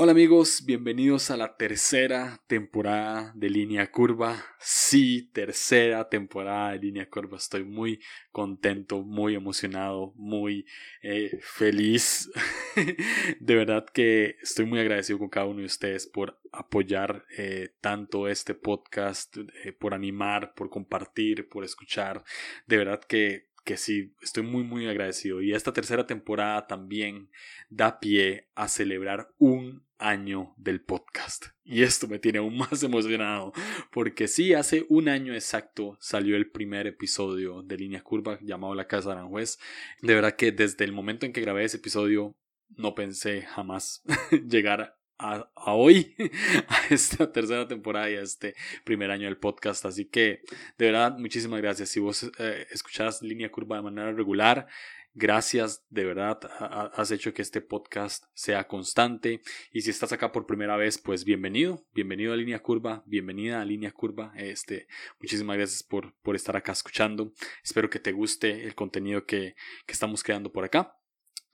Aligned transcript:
Hola 0.00 0.12
amigos, 0.12 0.62
bienvenidos 0.64 1.28
a 1.32 1.36
la 1.36 1.56
tercera 1.56 2.40
temporada 2.46 3.32
de 3.34 3.50
Línea 3.50 3.90
Curva. 3.90 4.44
Sí, 4.60 5.28
tercera 5.32 6.08
temporada 6.08 6.70
de 6.70 6.78
Línea 6.78 7.10
Curva. 7.10 7.36
Estoy 7.36 7.64
muy 7.64 7.98
contento, 8.30 9.02
muy 9.02 9.34
emocionado, 9.34 10.12
muy 10.14 10.66
eh, 11.02 11.40
feliz. 11.42 12.30
de 13.40 13.54
verdad 13.56 13.86
que 13.92 14.36
estoy 14.40 14.66
muy 14.66 14.78
agradecido 14.78 15.18
con 15.18 15.30
cada 15.30 15.46
uno 15.46 15.58
de 15.58 15.66
ustedes 15.66 16.06
por 16.06 16.38
apoyar 16.52 17.24
eh, 17.36 17.70
tanto 17.80 18.28
este 18.28 18.54
podcast, 18.54 19.36
eh, 19.64 19.72
por 19.72 19.94
animar, 19.94 20.54
por 20.54 20.70
compartir, 20.70 21.48
por 21.48 21.64
escuchar. 21.64 22.22
De 22.68 22.76
verdad 22.76 23.00
que 23.00 23.48
que 23.64 23.76
sí, 23.76 24.14
estoy 24.22 24.44
muy 24.44 24.62
muy 24.62 24.86
agradecido. 24.86 25.42
Y 25.42 25.52
esta 25.52 25.74
tercera 25.74 26.06
temporada 26.06 26.66
también 26.66 27.28
da 27.68 28.00
pie 28.00 28.48
a 28.54 28.66
celebrar 28.66 29.28
un 29.36 29.87
año 29.98 30.54
del 30.56 30.80
podcast. 30.80 31.46
Y 31.64 31.82
esto 31.82 32.08
me 32.08 32.18
tiene 32.18 32.38
aún 32.38 32.56
más 32.56 32.82
emocionado, 32.82 33.52
porque 33.92 34.28
sí, 34.28 34.54
hace 34.54 34.86
un 34.88 35.08
año 35.08 35.34
exacto 35.34 35.96
salió 36.00 36.36
el 36.36 36.50
primer 36.50 36.86
episodio 36.86 37.62
de 37.62 37.76
Línea 37.76 38.02
Curva 38.02 38.38
llamado 38.42 38.74
La 38.74 38.86
Casa 38.86 39.10
de 39.10 39.16
Aranjuez. 39.16 39.58
De 40.02 40.14
verdad 40.14 40.36
que 40.36 40.52
desde 40.52 40.84
el 40.84 40.92
momento 40.92 41.26
en 41.26 41.32
que 41.32 41.40
grabé 41.40 41.64
ese 41.64 41.78
episodio 41.78 42.34
no 42.76 42.94
pensé 42.94 43.42
jamás 43.42 44.02
llegar 44.48 44.97
a, 45.18 45.48
hoy, 45.54 46.14
a 46.68 46.86
esta 46.90 47.30
tercera 47.32 47.66
temporada 47.66 48.10
y 48.10 48.14
a 48.14 48.22
este 48.22 48.54
primer 48.84 49.10
año 49.10 49.26
del 49.26 49.36
podcast. 49.36 49.84
Así 49.84 50.06
que, 50.06 50.42
de 50.78 50.86
verdad, 50.86 51.18
muchísimas 51.18 51.60
gracias. 51.60 51.88
Si 51.88 52.00
vos 52.00 52.30
eh, 52.38 52.66
escuchás 52.70 53.22
Línea 53.22 53.50
Curva 53.50 53.76
de 53.76 53.82
manera 53.82 54.12
regular, 54.12 54.68
gracias, 55.14 55.84
de 55.90 56.04
verdad, 56.04 56.38
has 56.94 57.10
hecho 57.10 57.34
que 57.34 57.42
este 57.42 57.60
podcast 57.60 58.24
sea 58.34 58.68
constante. 58.68 59.40
Y 59.72 59.82
si 59.82 59.90
estás 59.90 60.12
acá 60.12 60.30
por 60.30 60.46
primera 60.46 60.76
vez, 60.76 60.98
pues 60.98 61.24
bienvenido, 61.24 61.84
bienvenido 61.92 62.32
a 62.32 62.36
Línea 62.36 62.60
Curva, 62.60 63.02
bienvenida 63.06 63.60
a 63.60 63.64
Línea 63.64 63.90
Curva. 63.90 64.32
Este, 64.36 64.86
muchísimas 65.20 65.56
gracias 65.56 65.82
por, 65.82 66.14
por 66.22 66.36
estar 66.36 66.56
acá 66.56 66.72
escuchando. 66.72 67.32
Espero 67.64 67.90
que 67.90 67.98
te 67.98 68.12
guste 68.12 68.64
el 68.64 68.74
contenido 68.74 69.26
que, 69.26 69.56
que 69.86 69.92
estamos 69.92 70.22
creando 70.22 70.52
por 70.52 70.64
acá. 70.64 70.97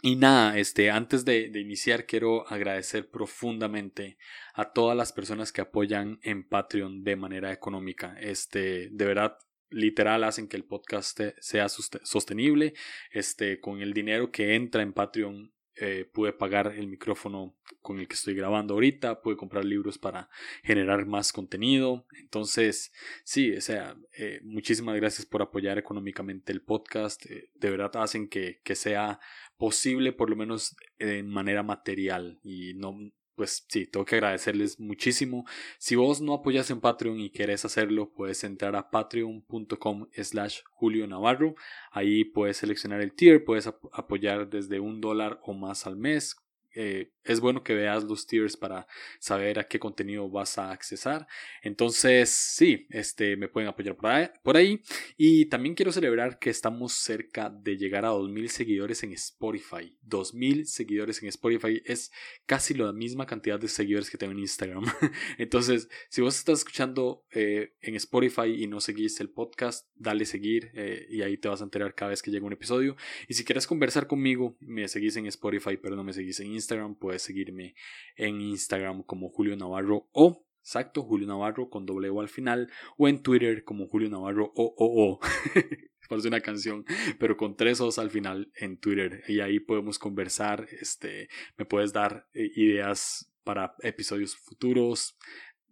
Y 0.07 0.17
nada, 0.17 0.59
este, 0.59 0.91
antes 0.91 1.25
de, 1.25 1.51
iniciar 1.55 2.05
quiero 2.05 2.47
agradecer 2.49 3.09
profundamente 3.09 4.19
a 4.53 4.71
todas 4.75 4.95
las 4.95 5.15
personas 5.15 5.51
que 5.51 5.63
apoyan 5.63 6.21
en 6.23 6.47
Patreon 6.47 7.05
de 7.05 7.17
manera 7.17 7.51
económica. 7.53 8.15
Este, 8.21 8.91
de 8.91 9.05
verdad, 9.07 9.39
literal 9.71 10.25
hacen 10.25 10.47
que 10.47 10.59
el 10.59 10.65
podcast 10.67 11.19
sea 11.41 11.71
sostenible. 11.71 12.75
Este, 13.13 13.61
con 13.61 13.81
el 13.81 13.95
dinero 13.95 14.31
que 14.31 14.55
entra 14.57 14.83
en 14.83 14.93
Patreon 14.93 15.55
eh, 15.77 16.09
pude 16.13 16.33
pagar 16.33 16.73
el 16.77 16.87
micrófono 16.87 17.57
con 17.81 17.99
el 17.99 18.07
que 18.07 18.15
estoy 18.15 18.35
grabando 18.35 18.75
ahorita, 18.75 19.21
pude 19.21 19.37
comprar 19.37 19.65
libros 19.65 19.99
para 19.99 20.31
generar 20.63 21.05
más 21.05 21.33
contenido. 21.33 22.07
Entonces, 22.17 22.93
sí, 23.25 23.57
o 23.57 23.61
sea, 23.61 23.97
eh, 24.17 24.39
muchísimas 24.45 24.95
gracias 24.95 25.27
por 25.27 25.43
apoyar 25.43 25.77
económicamente 25.77 26.53
el 26.53 26.63
podcast. 26.63 27.27
Eh, 27.27 27.51
de 27.55 27.71
verdad 27.71 27.91
hacen 27.97 28.29
que, 28.29 28.61
que 28.63 28.77
sea 28.77 29.19
posible, 29.57 30.13
por 30.13 30.31
lo 30.31 30.37
menos 30.37 30.77
en 30.99 31.29
manera 31.29 31.63
material. 31.63 32.39
Y 32.43 32.75
no, 32.75 32.97
pues 33.35 33.65
sí, 33.69 33.87
tengo 33.87 34.05
que 34.05 34.17
agradecerles 34.17 34.79
muchísimo. 34.79 35.45
Si 35.79 35.97
vos 35.97 36.21
no 36.21 36.35
apoyas 36.35 36.71
en 36.71 36.81
Patreon 36.81 37.21
y 37.21 37.31
querés 37.31 37.65
hacerlo, 37.65 38.13
puedes 38.13 38.45
entrar 38.45 38.77
a 38.77 38.91
patreon.com 38.91 40.09
slash 40.13 40.61
Julio 40.71 41.07
Navarro. 41.07 41.55
Ahí 41.91 42.25
puedes 42.25 42.59
seleccionar 42.59 43.01
el 43.01 43.15
tier, 43.15 43.45
puedes 43.45 43.67
apoyar 43.67 44.49
desde 44.49 44.81
un 44.81 45.01
dólar 45.01 45.41
o 45.43 45.55
más 45.55 45.87
al 45.87 45.97
mes 45.97 46.37
eh, 46.75 47.11
es 47.23 47.41
bueno 47.41 47.63
que 47.63 47.75
veas 47.75 48.05
los 48.05 48.27
tiers 48.27 48.57
para 48.57 48.87
saber 49.19 49.59
a 49.59 49.65
qué 49.65 49.79
contenido 49.79 50.29
vas 50.29 50.59
a 50.59 50.71
accesar. 50.71 51.27
Entonces, 51.63 52.29
sí, 52.29 52.87
este, 52.91 53.37
me 53.37 53.49
pueden 53.49 53.69
apoyar 53.69 53.97
por 54.43 54.57
ahí, 54.57 54.81
Y 55.17 55.47
también 55.47 55.75
quiero 55.75 55.93
celebrar 55.93 56.39
que 56.39 56.51
estamos 56.51 56.93
cerca 56.93 57.49
de 57.51 57.77
llegar 57.77 58.05
a 58.05 58.13
2.000 58.13 58.49
seguidores 58.49 59.03
en 59.05 59.13
Spotify. 59.13 59.97
2.000 60.07 60.65
seguidores 60.65 61.23
en 61.23 61.29
Spotify 61.29 61.81
es 61.85 62.13
casi 62.47 62.75
la 62.75 62.93
misma 62.93 63.27
cantidad 63.27 63.59
de 63.59 63.69
seguidores 63.69 64.11
que 64.11 64.19
tengo 64.19 64.33
en 64.33 64.41
Instagram. 64.41 64.85
Entonces, 65.39 65.89
si 66.11 66.21
vos 66.21 66.37
estás 66.37 66.59
escuchando 66.61 67.25
eh, 67.31 67.75
en 67.81 67.95
Spotify 67.95 68.63
y 68.63 68.67
no 68.67 68.81
seguís 68.81 69.21
el 69.21 69.31
podcast, 69.31 69.89
dale 69.95 70.25
seguir 70.27 70.71
eh, 70.75 71.07
y 71.09 71.23
ahí 71.23 71.39
te 71.39 71.49
vas 71.49 71.61
a 71.61 71.65
enterar 71.65 71.95
cada 71.95 72.11
vez 72.11 72.23
que 72.23 72.31
llega 72.31 72.45
un 72.45 72.53
episodio. 72.53 72.97
Y 73.29 73.35
si 73.35 73.45
quieres 73.45 73.67
conversar 73.67 74.07
conmigo, 74.07 74.57
me 74.61 74.89
seguís 74.89 75.17
en 75.17 75.27
Spotify, 75.27 75.79
pero 75.81 75.97
no 75.97 76.05
me 76.05 76.13
seguís 76.13 76.41
en 76.41 76.49
Instagram 76.49 76.64
Instagram, 76.65 76.95
puedes 76.97 77.23
seguirme 77.23 77.75
en 78.17 78.41
Instagram 78.41 79.03
como 79.03 79.29
Julio 79.29 79.57
Navarro 79.57 80.09
o 80.13 80.45
exacto, 80.65 81.03
Julio 81.03 81.27
Navarro 81.27 81.69
con 81.69 81.85
doble 81.85 82.09
O 82.09 82.21
al 82.21 82.29
final, 82.29 82.71
o 82.97 83.07
en 83.07 83.23
Twitter 83.23 83.65
como 83.65 83.87
Julio 83.87 84.09
Navarro 84.09 84.51
o 84.57 84.75
o 84.77 85.13
o. 85.13 85.21
Parece 86.09 86.29
una 86.29 86.41
canción, 86.41 86.85
pero 87.19 87.37
con 87.37 87.57
tres 87.57 87.81
O's 87.81 87.99
al 87.99 88.11
final 88.11 88.51
en 88.57 88.79
Twitter. 88.79 89.23
Y 89.27 89.41
ahí 89.41 89.59
podemos 89.59 89.99
conversar. 89.99 90.67
Este, 90.81 91.29
me 91.57 91.65
puedes 91.65 91.95
dar 91.95 92.29
eh, 92.35 92.51
ideas 92.57 93.33
para 93.43 93.75
episodios 93.81 94.37
futuros, 94.37 95.17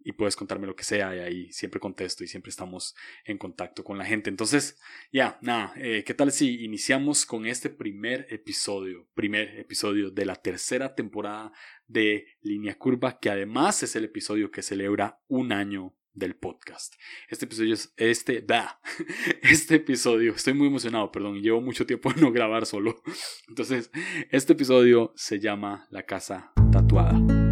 y 0.03 0.13
puedes 0.13 0.35
contarme 0.35 0.67
lo 0.67 0.75
que 0.75 0.83
sea 0.83 1.15
y 1.15 1.19
ahí 1.19 1.51
siempre 1.51 1.79
contesto 1.79 2.23
y 2.23 2.27
siempre 2.27 2.49
estamos 2.49 2.95
en 3.25 3.37
contacto 3.37 3.83
con 3.83 3.97
la 3.97 4.05
gente. 4.05 4.29
Entonces, 4.29 4.79
ya, 5.11 5.37
nada, 5.41 5.73
eh, 5.77 6.03
¿qué 6.05 6.13
tal 6.13 6.31
si 6.31 6.63
iniciamos 6.63 7.25
con 7.25 7.45
este 7.45 7.69
primer 7.69 8.27
episodio, 8.29 9.07
primer 9.13 9.59
episodio 9.59 10.11
de 10.11 10.25
la 10.25 10.35
tercera 10.35 10.95
temporada 10.95 11.51
de 11.87 12.25
Línea 12.41 12.77
Curva, 12.77 13.19
que 13.19 13.29
además 13.29 13.83
es 13.83 13.95
el 13.95 14.05
episodio 14.05 14.51
que 14.51 14.61
celebra 14.61 15.21
un 15.27 15.51
año 15.51 15.95
del 16.13 16.35
podcast. 16.35 16.95
Este 17.27 17.45
episodio 17.45 17.73
es 17.73 17.93
este, 17.97 18.41
da, 18.41 18.79
este 19.41 19.75
episodio, 19.75 20.33
estoy 20.33 20.53
muy 20.53 20.67
emocionado, 20.67 21.11
perdón, 21.11 21.41
llevo 21.41 21.61
mucho 21.61 21.85
tiempo 21.85 22.11
en 22.11 22.21
no 22.21 22.31
grabar 22.31 22.65
solo. 22.65 23.01
Entonces, 23.47 23.91
este 24.29 24.53
episodio 24.53 25.11
se 25.15 25.39
llama 25.39 25.87
La 25.89 26.03
casa 26.03 26.53
tatuada. 26.71 27.42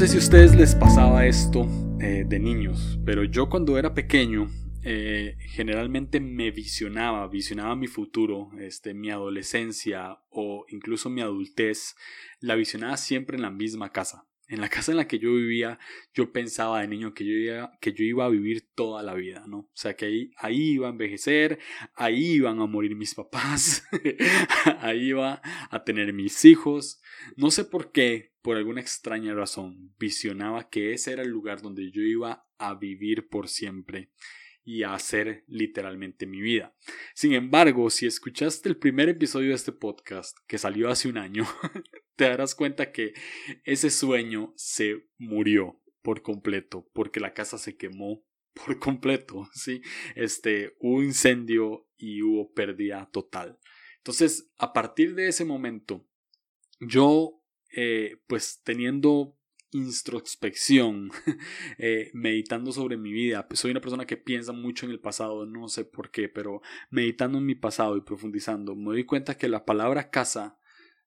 Sé 0.00 0.08
si 0.08 0.16
a 0.16 0.20
ustedes 0.20 0.56
les 0.56 0.74
pasaba 0.74 1.26
esto 1.26 1.68
eh, 2.00 2.24
de 2.26 2.38
niños, 2.38 2.98
pero 3.04 3.22
yo 3.22 3.50
cuando 3.50 3.76
era 3.76 3.92
pequeño 3.92 4.48
eh, 4.82 5.36
generalmente 5.50 6.20
me 6.20 6.50
visionaba, 6.50 7.28
visionaba 7.28 7.76
mi 7.76 7.86
futuro, 7.86 8.48
este, 8.58 8.94
mi 8.94 9.10
adolescencia 9.10 10.18
o 10.30 10.64
incluso 10.70 11.10
mi 11.10 11.20
adultez, 11.20 11.96
la 12.40 12.54
visionaba 12.54 12.96
siempre 12.96 13.36
en 13.36 13.42
la 13.42 13.50
misma 13.50 13.92
casa. 13.92 14.26
En 14.48 14.62
la 14.62 14.70
casa 14.70 14.90
en 14.90 14.96
la 14.96 15.06
que 15.06 15.18
yo 15.18 15.34
vivía, 15.34 15.78
yo 16.14 16.32
pensaba 16.32 16.80
de 16.80 16.88
niño 16.88 17.12
que 17.12 17.26
yo 17.26 17.34
iba, 17.34 17.78
que 17.82 17.92
yo 17.92 18.02
iba 18.02 18.24
a 18.24 18.30
vivir 18.30 18.70
toda 18.74 19.02
la 19.02 19.12
vida, 19.12 19.44
¿no? 19.46 19.58
O 19.58 19.70
sea, 19.74 19.96
que 19.96 20.06
ahí, 20.06 20.30
ahí 20.38 20.70
iba 20.72 20.88
a 20.88 20.92
envejecer, 20.92 21.58
ahí 21.94 22.36
iban 22.36 22.58
a 22.60 22.66
morir 22.66 22.96
mis 22.96 23.14
papás, 23.14 23.84
ahí 24.80 25.08
iba 25.08 25.42
a 25.70 25.84
tener 25.84 26.14
mis 26.14 26.42
hijos. 26.46 27.02
No 27.36 27.50
sé 27.50 27.64
por 27.64 27.92
qué, 27.92 28.29
por 28.42 28.56
alguna 28.56 28.80
extraña 28.80 29.34
razón, 29.34 29.94
visionaba 29.98 30.68
que 30.68 30.92
ese 30.92 31.12
era 31.12 31.22
el 31.22 31.28
lugar 31.28 31.62
donde 31.62 31.90
yo 31.90 32.02
iba 32.02 32.46
a 32.58 32.74
vivir 32.74 33.28
por 33.28 33.48
siempre 33.48 34.10
y 34.64 34.82
a 34.82 34.94
hacer 34.94 35.44
literalmente 35.48 36.26
mi 36.26 36.40
vida. 36.40 36.74
Sin 37.14 37.32
embargo, 37.32 37.90
si 37.90 38.06
escuchaste 38.06 38.68
el 38.68 38.76
primer 38.76 39.08
episodio 39.08 39.48
de 39.48 39.54
este 39.54 39.72
podcast, 39.72 40.36
que 40.46 40.58
salió 40.58 40.90
hace 40.90 41.08
un 41.08 41.18
año, 41.18 41.44
te 42.16 42.24
darás 42.24 42.54
cuenta 42.54 42.92
que 42.92 43.12
ese 43.64 43.90
sueño 43.90 44.52
se 44.56 45.08
murió 45.18 45.80
por 46.02 46.22
completo, 46.22 46.88
porque 46.92 47.20
la 47.20 47.34
casa 47.34 47.58
se 47.58 47.76
quemó 47.76 48.24
por 48.54 48.78
completo, 48.78 49.48
¿sí? 49.54 49.82
Este, 50.14 50.76
hubo 50.78 51.02
incendio 51.02 51.88
y 51.96 52.22
hubo 52.22 52.52
pérdida 52.52 53.08
total. 53.12 53.58
Entonces, 53.98 54.50
a 54.56 54.72
partir 54.72 55.14
de 55.14 55.28
ese 55.28 55.44
momento, 55.44 56.06
yo 56.80 57.39
eh, 57.74 58.18
pues 58.26 58.60
teniendo 58.64 59.36
introspección, 59.72 61.10
eh, 61.78 62.10
meditando 62.12 62.72
sobre 62.72 62.96
mi 62.96 63.12
vida. 63.12 63.46
Pues 63.48 63.60
soy 63.60 63.70
una 63.70 63.80
persona 63.80 64.06
que 64.06 64.16
piensa 64.16 64.52
mucho 64.52 64.86
en 64.86 64.92
el 64.92 65.00
pasado, 65.00 65.46
no 65.46 65.68
sé 65.68 65.84
por 65.84 66.10
qué, 66.10 66.28
pero 66.28 66.60
meditando 66.90 67.38
en 67.38 67.46
mi 67.46 67.54
pasado 67.54 67.96
y 67.96 68.02
profundizando, 68.02 68.74
me 68.74 68.92
doy 68.92 69.04
cuenta 69.04 69.36
que 69.36 69.48
la 69.48 69.64
palabra 69.64 70.10
casa, 70.10 70.58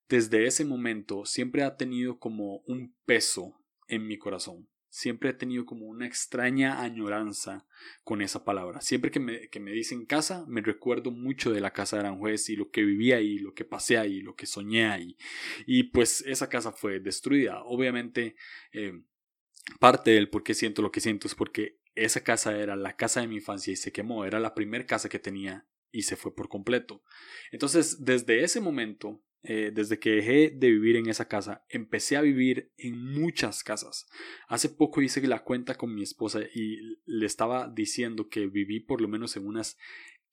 desde 0.07 0.45
ese 0.45 0.65
momento, 0.65 1.25
siempre 1.25 1.63
ha 1.63 1.75
tenido 1.75 2.19
como 2.19 2.59
un 2.65 2.95
peso 3.05 3.53
en 3.87 4.07
mi 4.07 4.17
corazón. 4.17 4.69
Siempre 4.93 5.31
he 5.31 5.33
tenido 5.33 5.65
como 5.65 5.87
una 5.87 6.05
extraña 6.05 6.83
añoranza 6.83 7.65
con 8.03 8.21
esa 8.21 8.45
palabra. 8.45 8.79
Siempre 8.79 9.09
que 9.09 9.19
me, 9.19 9.49
que 9.49 9.59
me 9.59 9.71
dicen 9.71 10.05
casa, 10.05 10.45
me 10.47 10.61
recuerdo 10.61 11.09
mucho 11.09 11.51
de 11.51 11.61
la 11.61 11.73
casa 11.73 11.95
de 11.95 12.01
Aranjuez 12.01 12.47
y 12.49 12.55
lo 12.55 12.69
que 12.69 12.83
vivía 12.83 13.17
ahí, 13.17 13.39
lo 13.39 13.55
que 13.55 13.65
pasé 13.65 13.97
ahí, 13.97 14.21
lo 14.21 14.35
que 14.35 14.45
soñé 14.45 14.85
ahí. 14.85 15.17
Y 15.65 15.85
pues 15.85 16.21
esa 16.27 16.47
casa 16.47 16.71
fue 16.71 16.99
destruida. 16.99 17.63
Obviamente, 17.63 18.35
eh, 18.71 19.01
parte 19.79 20.11
del 20.11 20.29
por 20.29 20.43
qué 20.43 20.53
siento 20.53 20.83
lo 20.83 20.91
que 20.91 21.01
siento 21.01 21.25
es 21.25 21.33
porque 21.33 21.79
esa 21.95 22.23
casa 22.23 22.55
era 22.55 22.75
la 22.75 22.95
casa 22.95 23.19
de 23.21 23.27
mi 23.27 23.37
infancia 23.37 23.73
y 23.73 23.77
se 23.77 23.91
quemó. 23.91 24.25
Era 24.25 24.39
la 24.39 24.53
primera 24.53 24.85
casa 24.85 25.09
que 25.09 25.17
tenía 25.17 25.65
y 25.91 26.03
se 26.03 26.15
fue 26.15 26.35
por 26.35 26.49
completo. 26.49 27.03
Entonces, 27.51 28.05
desde 28.05 28.43
ese 28.43 28.61
momento, 28.61 29.23
eh, 29.43 29.71
desde 29.73 29.99
que 29.99 30.11
dejé 30.11 30.51
de 30.55 30.69
vivir 30.69 30.95
en 30.95 31.09
esa 31.09 31.27
casa, 31.27 31.65
empecé 31.67 32.15
a 32.15 32.21
vivir 32.21 32.71
en 32.77 32.97
muchas 32.97 33.63
casas. 33.63 34.07
Hace 34.47 34.69
poco 34.69 35.01
hice 35.01 35.25
la 35.27 35.43
cuenta 35.43 35.75
con 35.75 35.93
mi 35.93 36.01
esposa 36.01 36.39
y 36.53 36.77
le 37.05 37.25
estaba 37.25 37.67
diciendo 37.67 38.29
que 38.29 38.47
viví 38.47 38.79
por 38.79 39.01
lo 39.01 39.09
menos 39.09 39.35
en 39.35 39.45
unas 39.45 39.77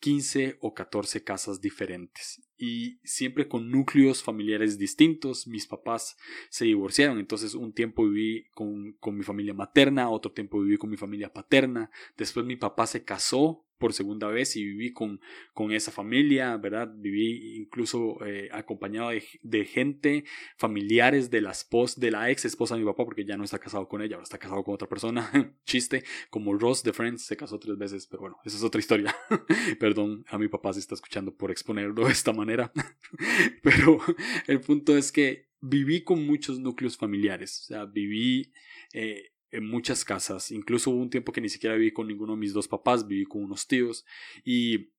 15 0.01 0.59
o 0.61 0.75
14 0.75 1.25
casas 1.25 1.61
diferentes 1.61 2.43
y 2.57 3.01
siempre 3.05 3.49
con 3.49 3.71
núcleos 3.71 4.23
familiares 4.23 4.79
distintos. 4.79 5.47
Mis 5.47 5.67
papás 5.67 6.17
se 6.49 6.65
divorciaron, 6.65 7.19
entonces 7.19 7.55
un 7.55 7.73
tiempo 7.73 8.09
viví 8.09 8.47
con, 8.53 8.93
con, 8.95 9.17
mi 9.17 9.23
familia 9.23 9.55
materna, 9.55 10.09
otro 10.09 10.33
tiempo 10.33 10.61
viví 10.61 10.79
con 10.79 10.89
mi 10.89 10.97
familia 10.97 11.33
paterna, 11.33 11.91
después 12.17 12.47
mi 12.47 12.57
papá 12.57 12.87
se 12.87 13.05
casó 13.05 13.67
por 13.81 13.95
segunda 13.95 14.29
vez 14.29 14.55
y 14.57 14.65
viví 14.65 14.93
con, 14.93 15.21
con 15.55 15.73
esa 15.73 15.91
familia, 15.91 16.57
¿verdad? 16.59 16.93
Viví 16.95 17.57
incluso 17.57 18.25
eh, 18.25 18.49
acompañado 18.53 19.11
de, 19.43 19.65
gente, 19.65 20.25
familiares 20.57 21.31
de 21.31 21.41
la 21.41 21.51
esposa, 21.51 21.99
de 21.99 22.11
la 22.11 22.31
ex 22.31 22.45
esposa 22.45 22.75
de 22.75 22.81
mi 22.83 22.87
papá, 22.87 23.05
porque 23.07 23.25
ya 23.25 23.39
no 23.39 23.43
está 23.43 23.59
casado 23.59 23.89
con 23.89 24.03
ella, 24.03 24.17
ahora 24.17 24.25
está 24.25 24.39
casado 24.39 24.63
con 24.63 24.75
otra 24.75 24.87
persona. 24.87 25.31
Chiste, 25.65 26.05
como 26.29 26.53
Ross 26.57 26.83
de 26.83 26.93
Friends 26.93 27.25
se 27.25 27.37
casó 27.37 27.59
tres 27.59 27.79
veces, 27.79 28.07
pero 28.07 28.21
bueno, 28.21 28.37
esa 28.45 28.59
es 28.59 28.63
otra 28.63 28.79
historia. 28.79 29.17
Perdón, 29.81 30.25
a 30.29 30.39
mi 30.39 30.49
papá 30.49 30.75
se 30.75 30.81
está 30.81 30.95
escuchando 30.95 31.35
por 31.35 31.51
exponerlo 31.51 32.05
de 32.05 32.13
esta 32.13 32.35
manera. 32.35 32.71
pero 33.63 33.99
el 34.47 34.61
punto 34.61 34.97
es 34.97 35.11
que 35.11 35.49
viví 35.63 36.05
con 36.05 36.27
muchos 36.27 36.61
núcleos 36.61 36.99
familiares, 36.99 37.63
o 37.63 37.65
sea, 37.65 37.85
viví... 37.87 38.53
Eh, 38.93 39.33
en 39.51 39.67
muchas 39.67 40.05
casas. 40.05 40.51
Incluso 40.51 40.91
hubo 40.91 41.01
un 41.01 41.11
tiempo 41.11 41.33
que 41.33 41.41
ni 41.41 41.49
siquiera 41.49 41.77
viví 41.77 41.93
con 41.93 42.07
ninguno 42.07 42.35
de 42.35 42.39
mis 42.39 42.53
dos 42.53 42.69
papás, 42.69 43.07
viví 43.07 43.25
con 43.25 43.43
unos 43.43 43.67
tíos. 43.67 44.05
Y 44.45 44.91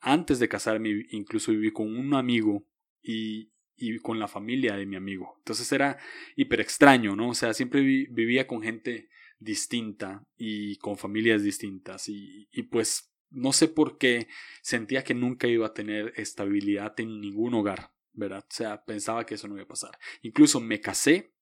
antes 0.00 0.38
de 0.38 0.48
casarme, 0.48 1.06
incluso 1.10 1.52
viví 1.52 1.72
con 1.72 1.96
un 1.96 2.14
amigo 2.14 2.66
y, 3.02 3.52
y 3.76 3.98
con 3.98 4.18
la 4.18 4.28
familia 4.28 4.76
de 4.76 4.86
mi 4.86 4.96
amigo. 4.96 5.34
Entonces 5.38 5.70
era 5.72 5.98
hiper 6.36 6.60
extraño, 6.60 7.16
¿no? 7.16 7.30
O 7.30 7.34
sea, 7.34 7.54
siempre 7.54 7.80
vivía 7.80 8.46
con 8.46 8.62
gente 8.62 9.08
distinta 9.38 10.26
y 10.36 10.76
con 10.76 10.96
familias 10.96 11.42
distintas. 11.42 12.08
Y, 12.08 12.48
y 12.52 12.62
pues 12.64 13.12
no 13.30 13.52
sé 13.52 13.68
por 13.68 13.98
qué 13.98 14.28
sentía 14.62 15.04
que 15.04 15.14
nunca 15.14 15.46
iba 15.46 15.66
a 15.66 15.74
tener 15.74 16.12
estabilidad 16.16 16.98
en 17.00 17.20
ningún 17.20 17.54
hogar. 17.54 17.92
¿verdad? 18.14 18.44
O 18.48 18.54
sea, 18.54 18.84
pensaba 18.84 19.24
que 19.24 19.34
eso 19.34 19.48
no 19.48 19.54
iba 19.54 19.64
a 19.64 19.68
pasar. 19.68 19.98
Incluso 20.22 20.60
me 20.60 20.80
casé 20.80 21.32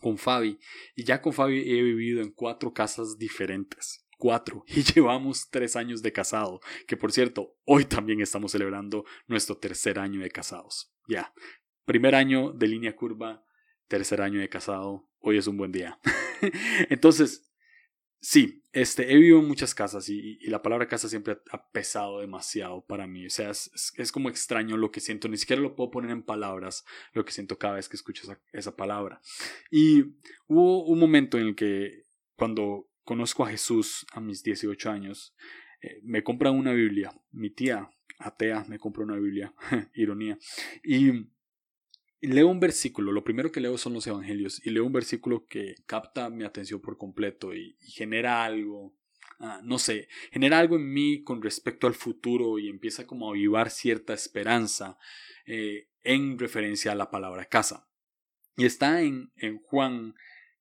con 0.00 0.18
Fabi. 0.18 0.58
Y 0.94 1.04
ya 1.04 1.20
con 1.20 1.32
Fabi 1.32 1.60
he 1.60 1.82
vivido 1.82 2.22
en 2.22 2.30
cuatro 2.30 2.72
casas 2.72 3.18
diferentes. 3.18 4.06
Cuatro. 4.18 4.64
Y 4.68 4.82
llevamos 4.82 5.48
tres 5.50 5.76
años 5.76 6.02
de 6.02 6.12
casado. 6.12 6.60
Que 6.86 6.96
por 6.96 7.12
cierto, 7.12 7.56
hoy 7.64 7.84
también 7.84 8.20
estamos 8.20 8.52
celebrando 8.52 9.04
nuestro 9.26 9.56
tercer 9.58 9.98
año 9.98 10.20
de 10.20 10.30
casados. 10.30 10.92
Ya. 11.08 11.32
Primer 11.84 12.14
año 12.14 12.52
de 12.52 12.68
línea 12.68 12.94
curva. 12.94 13.44
Tercer 13.88 14.22
año 14.22 14.40
de 14.40 14.48
casado. 14.48 15.08
Hoy 15.18 15.38
es 15.38 15.46
un 15.46 15.56
buen 15.56 15.72
día. 15.72 15.98
Entonces, 16.88 17.52
Sí, 18.22 18.61
este, 18.72 19.12
he 19.12 19.16
vivido 19.16 19.40
en 19.40 19.48
muchas 19.48 19.74
casas 19.74 20.08
y, 20.08 20.38
la 20.48 20.62
palabra 20.62 20.88
casa 20.88 21.08
siempre 21.08 21.38
ha 21.50 21.70
pesado 21.70 22.20
demasiado 22.20 22.84
para 22.84 23.06
mí. 23.06 23.26
O 23.26 23.30
sea, 23.30 23.50
es, 23.50 24.12
como 24.12 24.28
extraño 24.28 24.76
lo 24.76 24.90
que 24.90 25.00
siento. 25.00 25.28
Ni 25.28 25.36
siquiera 25.36 25.60
lo 25.60 25.76
puedo 25.76 25.90
poner 25.90 26.10
en 26.10 26.22
palabras, 26.22 26.84
lo 27.12 27.24
que 27.24 27.32
siento 27.32 27.58
cada 27.58 27.74
vez 27.74 27.88
que 27.88 27.96
escucho 27.96 28.22
esa, 28.24 28.40
esa 28.52 28.74
palabra. 28.76 29.20
Y 29.70 30.14
hubo 30.46 30.84
un 30.84 30.98
momento 30.98 31.38
en 31.38 31.48
el 31.48 31.54
que 31.54 32.04
cuando 32.36 32.88
conozco 33.04 33.44
a 33.44 33.50
Jesús 33.50 34.06
a 34.12 34.20
mis 34.20 34.42
18 34.42 34.90
años, 34.90 35.34
eh, 35.82 36.00
me 36.02 36.22
compran 36.22 36.54
una 36.54 36.72
Biblia. 36.72 37.12
Mi 37.30 37.50
tía, 37.50 37.90
atea, 38.18 38.64
me 38.68 38.78
compró 38.78 39.04
una 39.04 39.16
Biblia. 39.16 39.52
Ironía. 39.94 40.38
Y 40.82 41.26
leo 42.28 42.46
un 42.46 42.60
versículo, 42.60 43.10
lo 43.10 43.24
primero 43.24 43.50
que 43.50 43.60
leo 43.60 43.76
son 43.76 43.94
los 43.94 44.06
evangelios, 44.06 44.64
y 44.64 44.70
leo 44.70 44.86
un 44.86 44.92
versículo 44.92 45.46
que 45.46 45.74
capta 45.86 46.30
mi 46.30 46.44
atención 46.44 46.80
por 46.80 46.96
completo 46.96 47.52
y, 47.52 47.76
genera 47.80 48.44
algo, 48.44 48.94
ah, 49.40 49.60
no 49.64 49.78
sé, 49.78 50.08
genera 50.30 50.60
algo 50.60 50.76
en 50.76 50.92
mí 50.92 51.24
con 51.24 51.42
respecto 51.42 51.88
al 51.88 51.94
futuro 51.94 52.60
y 52.60 52.68
empieza 52.68 53.06
como 53.06 53.26
a 53.26 53.30
avivar 53.30 53.70
cierta 53.70 54.14
esperanza 54.14 54.98
eh, 55.46 55.88
en 56.04 56.38
referencia 56.38 56.92
a 56.92 56.94
la 56.94 57.10
palabra 57.10 57.46
casa. 57.46 57.88
Y 58.56 58.66
está 58.66 59.02
en, 59.02 59.32
en 59.36 59.58
Juan 59.58 60.14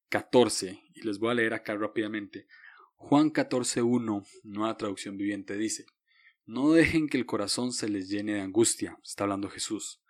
14, 0.10 0.82
y 0.96 1.02
les 1.02 1.20
voy 1.20 1.30
a 1.30 1.36
leer 1.36 1.54
acá 1.54 1.76
rápidamente. 1.76 2.48
Juan 2.96 3.32
14.1, 3.32 4.26
nueva 4.44 4.78
traducción 4.78 5.16
viviente, 5.16 5.58
dice, 5.58 5.86
No 6.46 6.72
dejen 6.72 7.08
que 7.08 7.18
el 7.18 7.28
corazón 7.28 7.72
se 7.72 7.88
les 7.88 8.10
llene 8.10 8.34
de 8.34 8.42
angustia, 8.42 8.98
está 9.04 9.26
hablando 9.26 9.48
Jesús 9.48 10.01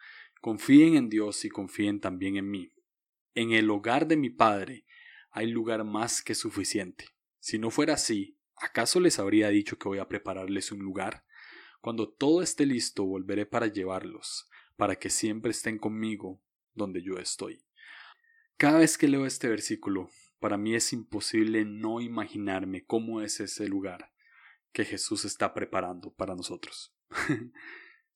Confíen 0.41 0.95
en 0.95 1.07
Dios 1.07 1.45
y 1.45 1.49
confíen 1.49 1.99
también 1.99 2.35
en 2.35 2.49
mí. 2.49 2.73
En 3.35 3.51
el 3.51 3.69
hogar 3.69 4.07
de 4.07 4.17
mi 4.17 4.31
Padre 4.31 4.85
hay 5.29 5.51
lugar 5.51 5.83
más 5.83 6.23
que 6.23 6.33
suficiente. 6.33 7.05
Si 7.39 7.59
no 7.59 7.69
fuera 7.69 7.93
así, 7.93 8.39
¿acaso 8.55 8.99
les 8.99 9.19
habría 9.19 9.49
dicho 9.49 9.77
que 9.77 9.87
voy 9.87 9.99
a 9.99 10.07
prepararles 10.07 10.71
un 10.71 10.79
lugar? 10.79 11.25
Cuando 11.79 12.09
todo 12.09 12.41
esté 12.41 12.65
listo, 12.65 13.05
volveré 13.05 13.45
para 13.45 13.67
llevarlos, 13.67 14.49
para 14.77 14.95
que 14.95 15.11
siempre 15.11 15.51
estén 15.51 15.77
conmigo 15.77 16.41
donde 16.73 17.03
yo 17.03 17.19
estoy. 17.19 17.63
Cada 18.57 18.79
vez 18.79 18.97
que 18.97 19.07
leo 19.07 19.27
este 19.27 19.47
versículo, 19.47 20.09
para 20.39 20.57
mí 20.57 20.73
es 20.73 20.91
imposible 20.91 21.65
no 21.65 22.01
imaginarme 22.01 22.83
cómo 22.83 23.21
es 23.21 23.39
ese 23.39 23.67
lugar 23.67 24.11
que 24.71 24.85
Jesús 24.85 25.23
está 25.23 25.53
preparando 25.53 26.11
para 26.11 26.33
nosotros. 26.33 26.95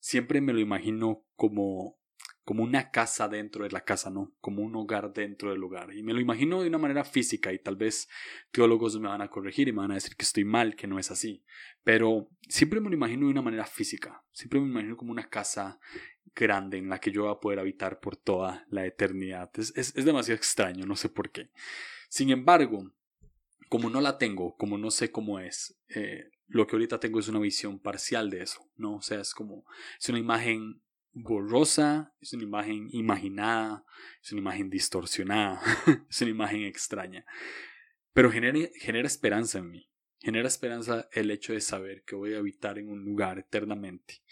Siempre 0.00 0.40
me 0.40 0.52
lo 0.52 0.58
imagino 0.58 1.24
como 1.36 1.98
como 2.46 2.62
una 2.62 2.92
casa 2.92 3.28
dentro 3.28 3.64
de 3.64 3.72
la 3.72 3.80
casa, 3.80 4.08
¿no? 4.08 4.32
Como 4.40 4.62
un 4.62 4.76
hogar 4.76 5.12
dentro 5.12 5.50
del 5.50 5.64
hogar. 5.64 5.92
Y 5.92 6.04
me 6.04 6.12
lo 6.12 6.20
imagino 6.20 6.62
de 6.62 6.68
una 6.68 6.78
manera 6.78 7.02
física 7.02 7.52
y 7.52 7.58
tal 7.58 7.74
vez 7.74 8.08
teólogos 8.52 8.96
me 9.00 9.08
van 9.08 9.20
a 9.20 9.28
corregir 9.28 9.66
y 9.66 9.72
me 9.72 9.80
van 9.80 9.90
a 9.90 9.94
decir 9.94 10.14
que 10.14 10.22
estoy 10.22 10.44
mal, 10.44 10.76
que 10.76 10.86
no 10.86 11.00
es 11.00 11.10
así. 11.10 11.42
Pero 11.82 12.30
siempre 12.48 12.78
me 12.78 12.88
lo 12.88 12.94
imagino 12.94 13.26
de 13.26 13.32
una 13.32 13.42
manera 13.42 13.66
física. 13.66 14.22
Siempre 14.30 14.60
me 14.60 14.68
imagino 14.68 14.96
como 14.96 15.10
una 15.10 15.28
casa 15.28 15.80
grande 16.36 16.78
en 16.78 16.88
la 16.88 17.00
que 17.00 17.10
yo 17.10 17.24
voy 17.24 17.32
a 17.32 17.40
poder 17.40 17.58
habitar 17.58 17.98
por 17.98 18.14
toda 18.14 18.64
la 18.70 18.86
eternidad. 18.86 19.50
Es, 19.58 19.72
es, 19.76 20.04
demasiado 20.04 20.36
extraño, 20.36 20.86
no 20.86 20.94
sé 20.94 21.08
por 21.08 21.32
qué. 21.32 21.50
Sin 22.08 22.30
embargo, 22.30 22.92
como 23.68 23.90
no 23.90 24.00
la 24.00 24.18
tengo, 24.18 24.56
como 24.56 24.78
no 24.78 24.92
sé 24.92 25.10
cómo 25.10 25.40
es, 25.40 25.80
eh, 25.88 26.30
lo 26.46 26.68
que 26.68 26.76
ahorita 26.76 27.00
tengo 27.00 27.18
es 27.18 27.26
una 27.26 27.40
visión 27.40 27.80
parcial 27.80 28.30
de 28.30 28.42
eso, 28.42 28.70
¿no? 28.76 28.98
O 28.98 29.02
sea, 29.02 29.20
es 29.20 29.34
como, 29.34 29.64
es 29.98 30.08
una 30.08 30.20
imagen 30.20 30.80
borrosa, 31.18 32.14
es 32.20 32.34
una 32.34 32.42
imagen 32.42 32.88
imaginada, 32.92 33.84
es 34.22 34.32
una 34.32 34.42
imagen 34.42 34.68
distorsionada, 34.68 35.62
es 36.10 36.20
una 36.20 36.30
imagen 36.30 36.64
extraña. 36.64 37.24
Pero 38.12 38.30
genera, 38.30 38.68
genera 38.78 39.06
esperanza 39.06 39.58
en 39.58 39.70
mí. 39.70 39.90
Genera 40.20 40.46
esperanza 40.46 41.08
el 41.12 41.30
hecho 41.30 41.54
de 41.54 41.60
saber 41.60 42.04
que 42.04 42.16
voy 42.16 42.34
a 42.34 42.38
habitar 42.38 42.78
en 42.78 42.90
un 42.90 43.02
lugar 43.02 43.38
eternamente, 43.38 44.22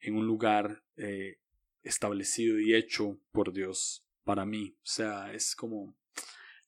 en 0.00 0.16
un 0.16 0.26
lugar 0.26 0.82
eh, 0.96 1.40
establecido 1.82 2.60
y 2.60 2.74
hecho 2.74 3.18
por 3.32 3.52
Dios 3.52 4.06
para 4.24 4.44
mí. 4.44 4.76
O 4.82 4.86
sea, 4.86 5.32
es 5.32 5.56
como 5.56 5.96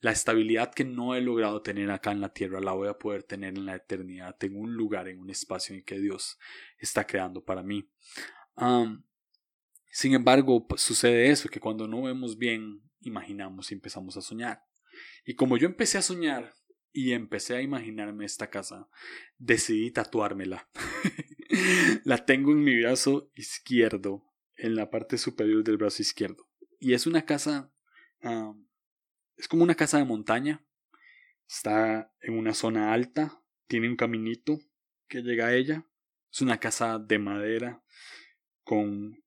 la 0.00 0.12
estabilidad 0.12 0.72
que 0.72 0.84
no 0.84 1.14
he 1.14 1.20
logrado 1.20 1.60
tener 1.60 1.90
acá 1.90 2.12
en 2.12 2.22
la 2.22 2.32
tierra 2.32 2.60
la 2.60 2.72
voy 2.72 2.88
a 2.88 2.98
poder 2.98 3.24
tener 3.24 3.58
en 3.58 3.66
la 3.66 3.76
eternidad, 3.76 4.36
en 4.42 4.56
un 4.56 4.72
lugar, 4.72 5.08
en 5.08 5.18
un 5.18 5.28
espacio 5.28 5.74
en 5.74 5.82
que 5.82 5.98
Dios 5.98 6.38
está 6.78 7.06
creando 7.06 7.44
para 7.44 7.62
mí. 7.62 7.90
Sin 9.90 10.14
embargo, 10.14 10.66
pues, 10.66 10.80
sucede 10.82 11.30
eso, 11.30 11.48
que 11.48 11.60
cuando 11.60 11.88
no 11.88 12.02
vemos 12.02 12.38
bien, 12.38 12.82
imaginamos 13.00 13.70
y 13.70 13.74
empezamos 13.74 14.16
a 14.16 14.22
soñar. 14.22 14.62
Y 15.24 15.34
como 15.34 15.56
yo 15.56 15.66
empecé 15.66 15.98
a 15.98 16.02
soñar 16.02 16.54
y 16.92 17.12
empecé 17.12 17.56
a 17.56 17.62
imaginarme 17.62 18.24
esta 18.24 18.50
casa, 18.50 18.88
decidí 19.38 19.90
tatuármela. 19.90 20.68
la 22.04 22.24
tengo 22.24 22.52
en 22.52 22.62
mi 22.62 22.80
brazo 22.80 23.30
izquierdo, 23.34 24.24
en 24.56 24.76
la 24.76 24.90
parte 24.90 25.18
superior 25.18 25.64
del 25.64 25.76
brazo 25.76 26.02
izquierdo. 26.02 26.48
Y 26.78 26.94
es 26.94 27.06
una 27.06 27.24
casa, 27.24 27.72
es 29.36 29.48
como 29.48 29.62
una 29.62 29.74
casa 29.74 29.98
de 29.98 30.04
montaña. 30.04 30.64
Está 31.48 32.12
en 32.20 32.38
una 32.38 32.54
zona 32.54 32.92
alta, 32.92 33.42
tiene 33.66 33.88
un 33.88 33.96
caminito 33.96 34.58
que 35.08 35.22
llega 35.22 35.46
a 35.46 35.54
ella. 35.54 35.86
Es 36.32 36.40
una 36.42 36.58
casa 36.58 36.98
de 37.00 37.18
madera 37.18 37.82
con 38.62 39.20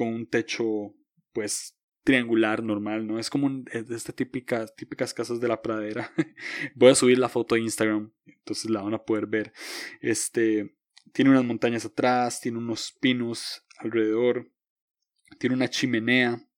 con 0.00 0.08
un 0.08 0.26
techo 0.26 0.94
pues 1.34 1.76
triangular 2.04 2.62
normal, 2.62 3.06
no 3.06 3.18
es 3.18 3.28
como 3.28 3.50
de 3.50 3.94
estas 3.94 4.14
típicas, 4.14 4.74
típicas 4.74 5.12
casas 5.12 5.42
de 5.42 5.48
la 5.48 5.60
pradera. 5.60 6.10
Voy 6.74 6.90
a 6.90 6.94
subir 6.94 7.18
la 7.18 7.28
foto 7.28 7.54
a 7.54 7.58
Instagram, 7.58 8.10
entonces 8.24 8.70
la 8.70 8.80
van 8.80 8.94
a 8.94 9.04
poder 9.04 9.26
ver. 9.26 9.52
Este 10.00 10.74
tiene 11.12 11.32
unas 11.32 11.44
montañas 11.44 11.84
atrás, 11.84 12.40
tiene 12.40 12.56
unos 12.56 12.96
pinos 12.98 13.66
alrededor, 13.76 14.50
tiene 15.38 15.54
una 15.54 15.68
chimenea 15.68 16.48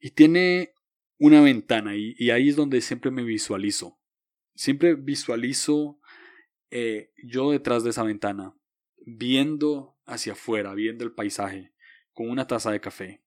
y 0.00 0.10
tiene 0.10 0.74
una 1.16 1.40
ventana 1.40 1.94
y, 1.94 2.16
y 2.18 2.30
ahí 2.30 2.48
es 2.48 2.56
donde 2.56 2.80
siempre 2.80 3.12
me 3.12 3.22
visualizo. 3.22 4.00
Siempre 4.56 4.96
visualizo 4.96 6.00
eh, 6.72 7.12
yo 7.22 7.52
detrás 7.52 7.84
de 7.84 7.90
esa 7.90 8.02
ventana, 8.02 8.52
viendo 9.06 9.96
hacia 10.06 10.32
afuera, 10.32 10.74
viendo 10.74 11.04
el 11.04 11.12
paisaje, 11.12 11.72
con 12.18 12.30
una 12.30 12.48
taza 12.48 12.72
de 12.72 12.80
café 12.80 13.22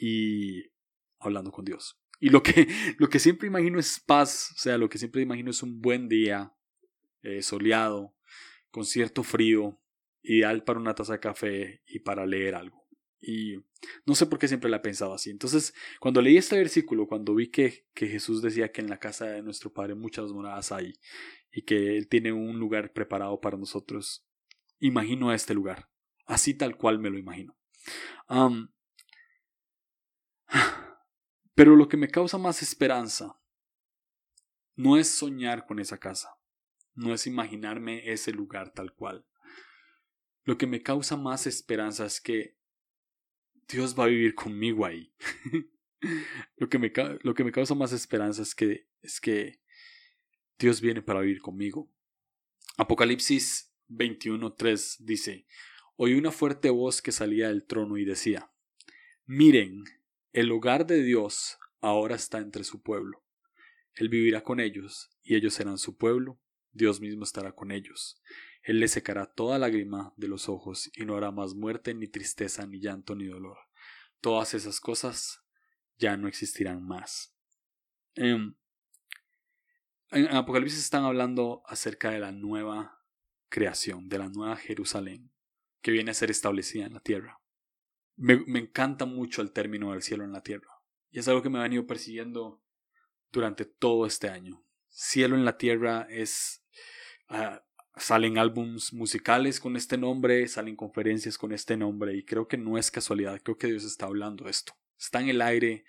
y 0.00 0.64
hablando 1.20 1.52
con 1.52 1.64
Dios. 1.64 1.96
Y 2.18 2.30
lo 2.30 2.42
que, 2.42 2.66
lo 2.98 3.08
que 3.08 3.20
siempre 3.20 3.46
imagino 3.46 3.78
es 3.78 4.00
paz, 4.00 4.50
o 4.56 4.58
sea, 4.58 4.78
lo 4.78 4.88
que 4.88 4.98
siempre 4.98 5.22
imagino 5.22 5.52
es 5.52 5.62
un 5.62 5.80
buen 5.80 6.08
día, 6.08 6.52
eh, 7.22 7.40
soleado, 7.40 8.16
con 8.72 8.84
cierto 8.84 9.22
frío, 9.22 9.80
ideal 10.24 10.64
para 10.64 10.80
una 10.80 10.96
taza 10.96 11.12
de 11.12 11.20
café 11.20 11.82
y 11.86 12.00
para 12.00 12.26
leer 12.26 12.56
algo. 12.56 12.88
Y 13.20 13.58
no 14.04 14.16
sé 14.16 14.26
por 14.26 14.40
qué 14.40 14.48
siempre 14.48 14.70
la 14.70 14.78
he 14.78 14.80
pensado 14.80 15.14
así. 15.14 15.30
Entonces, 15.30 15.72
cuando 16.00 16.20
leí 16.20 16.36
este 16.36 16.56
versículo, 16.56 17.06
cuando 17.06 17.32
vi 17.32 17.52
que, 17.52 17.86
que 17.94 18.08
Jesús 18.08 18.42
decía 18.42 18.72
que 18.72 18.80
en 18.80 18.90
la 18.90 18.98
casa 18.98 19.26
de 19.26 19.42
nuestro 19.44 19.72
Padre 19.72 19.94
muchas 19.94 20.32
moradas 20.32 20.72
hay 20.72 20.94
y 21.52 21.62
que 21.62 21.96
Él 21.96 22.08
tiene 22.08 22.32
un 22.32 22.58
lugar 22.58 22.92
preparado 22.92 23.40
para 23.40 23.56
nosotros, 23.56 24.26
imagino 24.80 25.32
este 25.32 25.54
lugar, 25.54 25.90
así 26.24 26.54
tal 26.54 26.76
cual 26.76 26.98
me 26.98 27.08
lo 27.08 27.18
imagino. 27.18 27.55
pero 31.54 31.76
lo 31.76 31.88
que 31.88 31.96
me 31.96 32.08
causa 32.08 32.38
más 32.38 32.62
esperanza 32.62 33.40
no 34.74 34.96
es 34.96 35.08
soñar 35.08 35.66
con 35.66 35.78
esa 35.78 35.98
casa, 35.98 36.36
no 36.94 37.14
es 37.14 37.26
imaginarme 37.26 38.12
ese 38.12 38.32
lugar 38.32 38.72
tal 38.72 38.94
cual. 38.94 39.26
Lo 40.44 40.58
que 40.58 40.66
me 40.66 40.82
causa 40.82 41.16
más 41.16 41.46
esperanza 41.46 42.06
es 42.06 42.20
que 42.20 42.56
Dios 43.68 43.98
va 43.98 44.04
a 44.04 44.08
vivir 44.08 44.34
conmigo 44.34 44.86
ahí. 44.86 45.12
lo, 46.56 46.68
que 46.68 46.78
me, 46.78 46.92
lo 47.22 47.34
que 47.34 47.44
me 47.44 47.52
causa 47.52 47.74
más 47.74 47.92
esperanza 47.92 48.42
es 48.42 48.54
que, 48.54 48.88
es 49.02 49.20
que 49.20 49.60
Dios 50.58 50.80
viene 50.80 51.02
para 51.02 51.20
vivir 51.20 51.40
conmigo. 51.40 51.90
Apocalipsis 52.76 53.72
21.3 53.88 54.98
dice, 55.00 55.46
Oí 55.96 56.14
una 56.14 56.30
fuerte 56.30 56.70
voz 56.70 57.00
que 57.00 57.12
salía 57.12 57.48
del 57.48 57.64
trono 57.64 57.96
y 57.96 58.04
decía, 58.04 58.50
Miren, 59.24 59.84
el 60.32 60.52
hogar 60.52 60.86
de 60.86 61.02
Dios 61.02 61.58
ahora 61.80 62.16
está 62.16 62.38
entre 62.38 62.64
su 62.64 62.82
pueblo. 62.82 63.24
Él 63.94 64.10
vivirá 64.10 64.42
con 64.42 64.60
ellos, 64.60 65.10
y 65.22 65.36
ellos 65.36 65.54
serán 65.54 65.78
su 65.78 65.96
pueblo, 65.96 66.38
Dios 66.72 67.00
mismo 67.00 67.24
estará 67.24 67.52
con 67.52 67.72
ellos. 67.72 68.20
Él 68.62 68.80
le 68.80 68.88
secará 68.88 69.26
toda 69.26 69.58
lágrima 69.58 70.12
de 70.16 70.28
los 70.28 70.48
ojos 70.48 70.90
y 70.94 71.06
no 71.06 71.16
hará 71.16 71.30
más 71.30 71.54
muerte, 71.54 71.94
ni 71.94 72.08
tristeza, 72.08 72.66
ni 72.66 72.80
llanto, 72.80 73.14
ni 73.14 73.26
dolor. 73.26 73.56
Todas 74.20 74.52
esas 74.54 74.80
cosas 74.80 75.40
ya 75.98 76.16
no 76.16 76.28
existirán 76.28 76.84
más. 76.84 77.34
Em, 78.14 78.54
en 80.10 80.26
Apocalipsis 80.28 80.80
están 80.80 81.04
hablando 81.04 81.62
acerca 81.66 82.10
de 82.10 82.18
la 82.18 82.32
nueva 82.32 83.02
creación, 83.48 84.08
de 84.08 84.18
la 84.18 84.28
nueva 84.28 84.56
Jerusalén, 84.56 85.32
que 85.86 85.92
viene 85.92 86.10
a 86.10 86.14
ser 86.14 86.32
establecida 86.32 86.84
en 86.84 86.94
la 86.94 87.00
tierra. 87.00 87.40
Me, 88.16 88.42
encanta 88.58 89.04
mucho 89.04 89.40
el 89.40 89.52
término 89.52 89.92
del 89.92 90.02
cielo 90.02 90.24
en 90.24 90.32
la 90.32 90.42
tierra, 90.42 90.82
y 91.12 91.20
es 91.20 91.28
algo 91.28 91.42
que 91.42 91.48
me 91.48 91.60
ha 91.60 91.62
venido 91.62 91.86
persiguiendo 91.86 92.60
durante 93.30 93.66
todo 93.66 94.04
este 94.04 94.28
año. 94.28 94.66
Cielo 94.88 95.36
en 95.36 95.44
la 95.44 95.58
tierra 95.58 96.04
es 96.10 96.64
ah, 97.28 97.62
Salen 97.94 98.36
álbums 98.36 98.92
musicales 98.92 99.60
con 99.60 99.76
este 99.76 99.96
nombre, 99.96 100.48
salen 100.48 100.74
conferencias 100.74 101.38
con 101.38 101.52
este 101.52 101.76
nombre 101.76 102.16
y 102.16 102.24
creo 102.24 102.48
que 102.48 102.58
no 102.58 102.78
es 102.78 102.90
casualidad, 102.90 103.40
creo 103.40 103.56
que 103.56 103.68
Dios 103.68 103.84
está 103.84 104.06
hablando 104.06 104.48
esto. 104.48 104.72
Está 104.98 105.20
en 105.20 105.28
el 105.28 105.40
aire, 105.40 105.84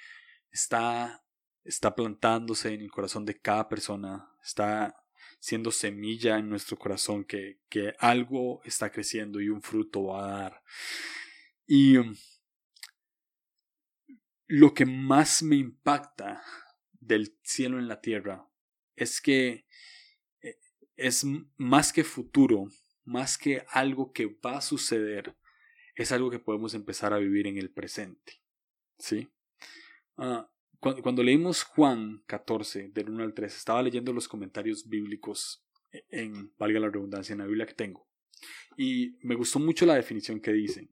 está, 0.51 1.25
está 1.63 1.95
plantándose 1.95 2.71
en 2.71 2.81
el 2.81 2.91
corazón 2.91 3.25
de 3.25 3.39
cada 3.39 3.67
persona, 3.67 4.29
está 4.43 4.95
siendo 5.39 5.71
semilla 5.71 6.37
en 6.37 6.49
nuestro 6.49 6.77
corazón 6.77 7.23
que, 7.23 7.59
que 7.69 7.93
algo 7.99 8.61
está 8.63 8.91
creciendo 8.91 9.39
y 9.39 9.49
un 9.49 9.61
fruto 9.61 10.05
va 10.05 10.23
a 10.23 10.41
dar. 10.41 10.63
Y 11.65 11.97
um, 11.97 12.15
lo 14.47 14.73
que 14.73 14.85
más 14.85 15.43
me 15.43 15.55
impacta 15.57 16.43
del 16.99 17.37
cielo 17.43 17.79
en 17.79 17.87
la 17.87 18.01
tierra 18.01 18.47
es 18.95 19.21
que 19.21 19.67
es 20.97 21.23
más 21.57 21.93
que 21.93 22.03
futuro, 22.03 22.67
más 23.05 23.37
que 23.37 23.63
algo 23.69 24.11
que 24.11 24.25
va 24.25 24.57
a 24.57 24.61
suceder, 24.61 25.37
es 25.95 26.11
algo 26.11 26.29
que 26.29 26.39
podemos 26.39 26.73
empezar 26.73 27.13
a 27.13 27.19
vivir 27.19 27.47
en 27.47 27.57
el 27.57 27.71
presente. 27.71 28.41
¿Sí? 28.97 29.29
Ah, 30.17 30.51
cuando, 30.79 31.23
leímos 31.23 31.63
Juan 31.63 32.23
14, 32.27 32.89
del 32.89 33.09
1 33.09 33.23
al 33.23 33.33
3, 33.33 33.55
estaba 33.55 33.81
leyendo 33.81 34.13
los 34.13 34.27
comentarios 34.27 34.87
bíblicos 34.87 35.63
e, 35.91 36.05
en, 36.09 36.53
valga 36.57 36.79
la 36.79 36.89
redundancia, 36.89 37.33
en 37.33 37.39
la 37.39 37.47
Biblia 37.47 37.65
que 37.65 37.73
tengo. 37.73 38.07
Y 38.77 39.17
me 39.23 39.35
gustó 39.35 39.59
mucho 39.59 39.85
la 39.85 39.95
definición 39.95 40.39
que 40.39 40.53
dice. 40.53 40.89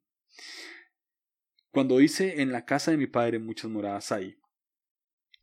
Cuando 1.69 1.97
dice 1.97 2.41
en 2.41 2.51
la 2.51 2.65
casa 2.65 2.91
de 2.91 2.97
mi 2.97 3.05
padre 3.05 3.37
muchas 3.37 3.69
moradas 3.69 4.11
hay, 4.11 4.37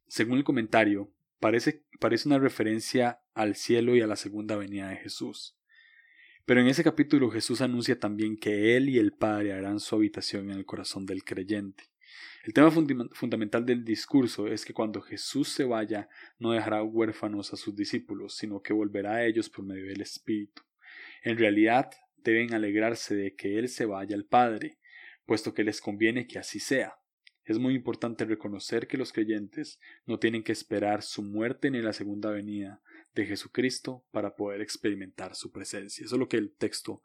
según 0.09 0.39
el 0.39 0.45
comentario, 0.45 1.13
parece, 1.39 1.85
parece 2.01 2.29
una 2.29 2.39
referencia 2.39 3.23
al 3.35 3.55
cielo 3.55 3.95
y 3.95 4.01
a 4.01 4.07
la 4.07 4.17
segunda 4.17 4.57
venida 4.57 4.89
de 4.89 4.97
Jesús. 4.97 5.57
Pero 6.45 6.61
en 6.61 6.67
ese 6.67 6.83
capítulo 6.83 7.31
Jesús 7.31 7.61
anuncia 7.61 7.99
también 8.01 8.37
que 8.37 8.77
Él 8.77 8.89
y 8.89 8.99
el 8.99 9.13
Padre 9.13 9.53
harán 9.53 9.79
su 9.79 9.95
habitación 9.95 10.51
en 10.51 10.59
el 10.59 10.65
corazón 10.65 11.07
del 11.07 11.23
creyente. 11.23 11.92
El 12.45 12.53
tema 12.53 12.71
fundamental 12.71 13.65
del 13.65 13.85
discurso 13.85 14.49
es 14.49 14.65
que 14.65 14.73
cuando 14.73 15.01
Jesús 15.01 15.49
se 15.49 15.65
vaya 15.65 16.09
no 16.39 16.53
dejará 16.53 16.83
huérfanos 16.83 17.53
a 17.53 17.57
sus 17.57 17.75
discípulos, 17.77 18.37
sino 18.37 18.61
que 18.61 18.73
volverá 18.73 19.17
a 19.17 19.25
ellos 19.25 19.49
por 19.49 19.65
medio 19.65 19.87
del 19.87 20.01
Espíritu. 20.01 20.63
En 21.23 21.39
realidad 21.39 21.91
deben 22.17 22.53
alegrarse 22.53 23.15
de 23.15 23.35
que 23.35 23.59
Él 23.59 23.69
se 23.69 23.87
vaya 23.87 24.17
al 24.17 24.25
Padre, 24.25 24.79
puesto 25.25 25.55
que 25.55 25.65
les 25.65 25.81
conviene 25.81 26.27
que 26.27 26.39
así 26.39 26.59
sea. 26.59 26.97
Es 27.45 27.59
muy 27.59 27.75
importante 27.75 28.25
reconocer 28.25 28.87
que 28.87 28.97
los 28.97 29.13
creyentes 29.13 29.81
no 30.07 30.19
tienen 30.19 30.45
que 30.45 30.53
esperar 30.53 31.03
su 31.03 31.23
muerte 31.23 31.71
ni 31.71 31.81
la 31.81 31.93
segunda 31.93 32.31
venida 32.31 32.81
de 33.15 33.27
Jesucristo 33.27 34.05
para 34.11 34.37
poder 34.37 34.61
experimentar 34.61 35.35
su 35.35 35.51
presencia. 35.51 36.05
Eso 36.05 36.15
es 36.17 36.19
lo 36.19 36.29
que 36.29 36.37
el 36.37 36.55
texto 36.55 37.03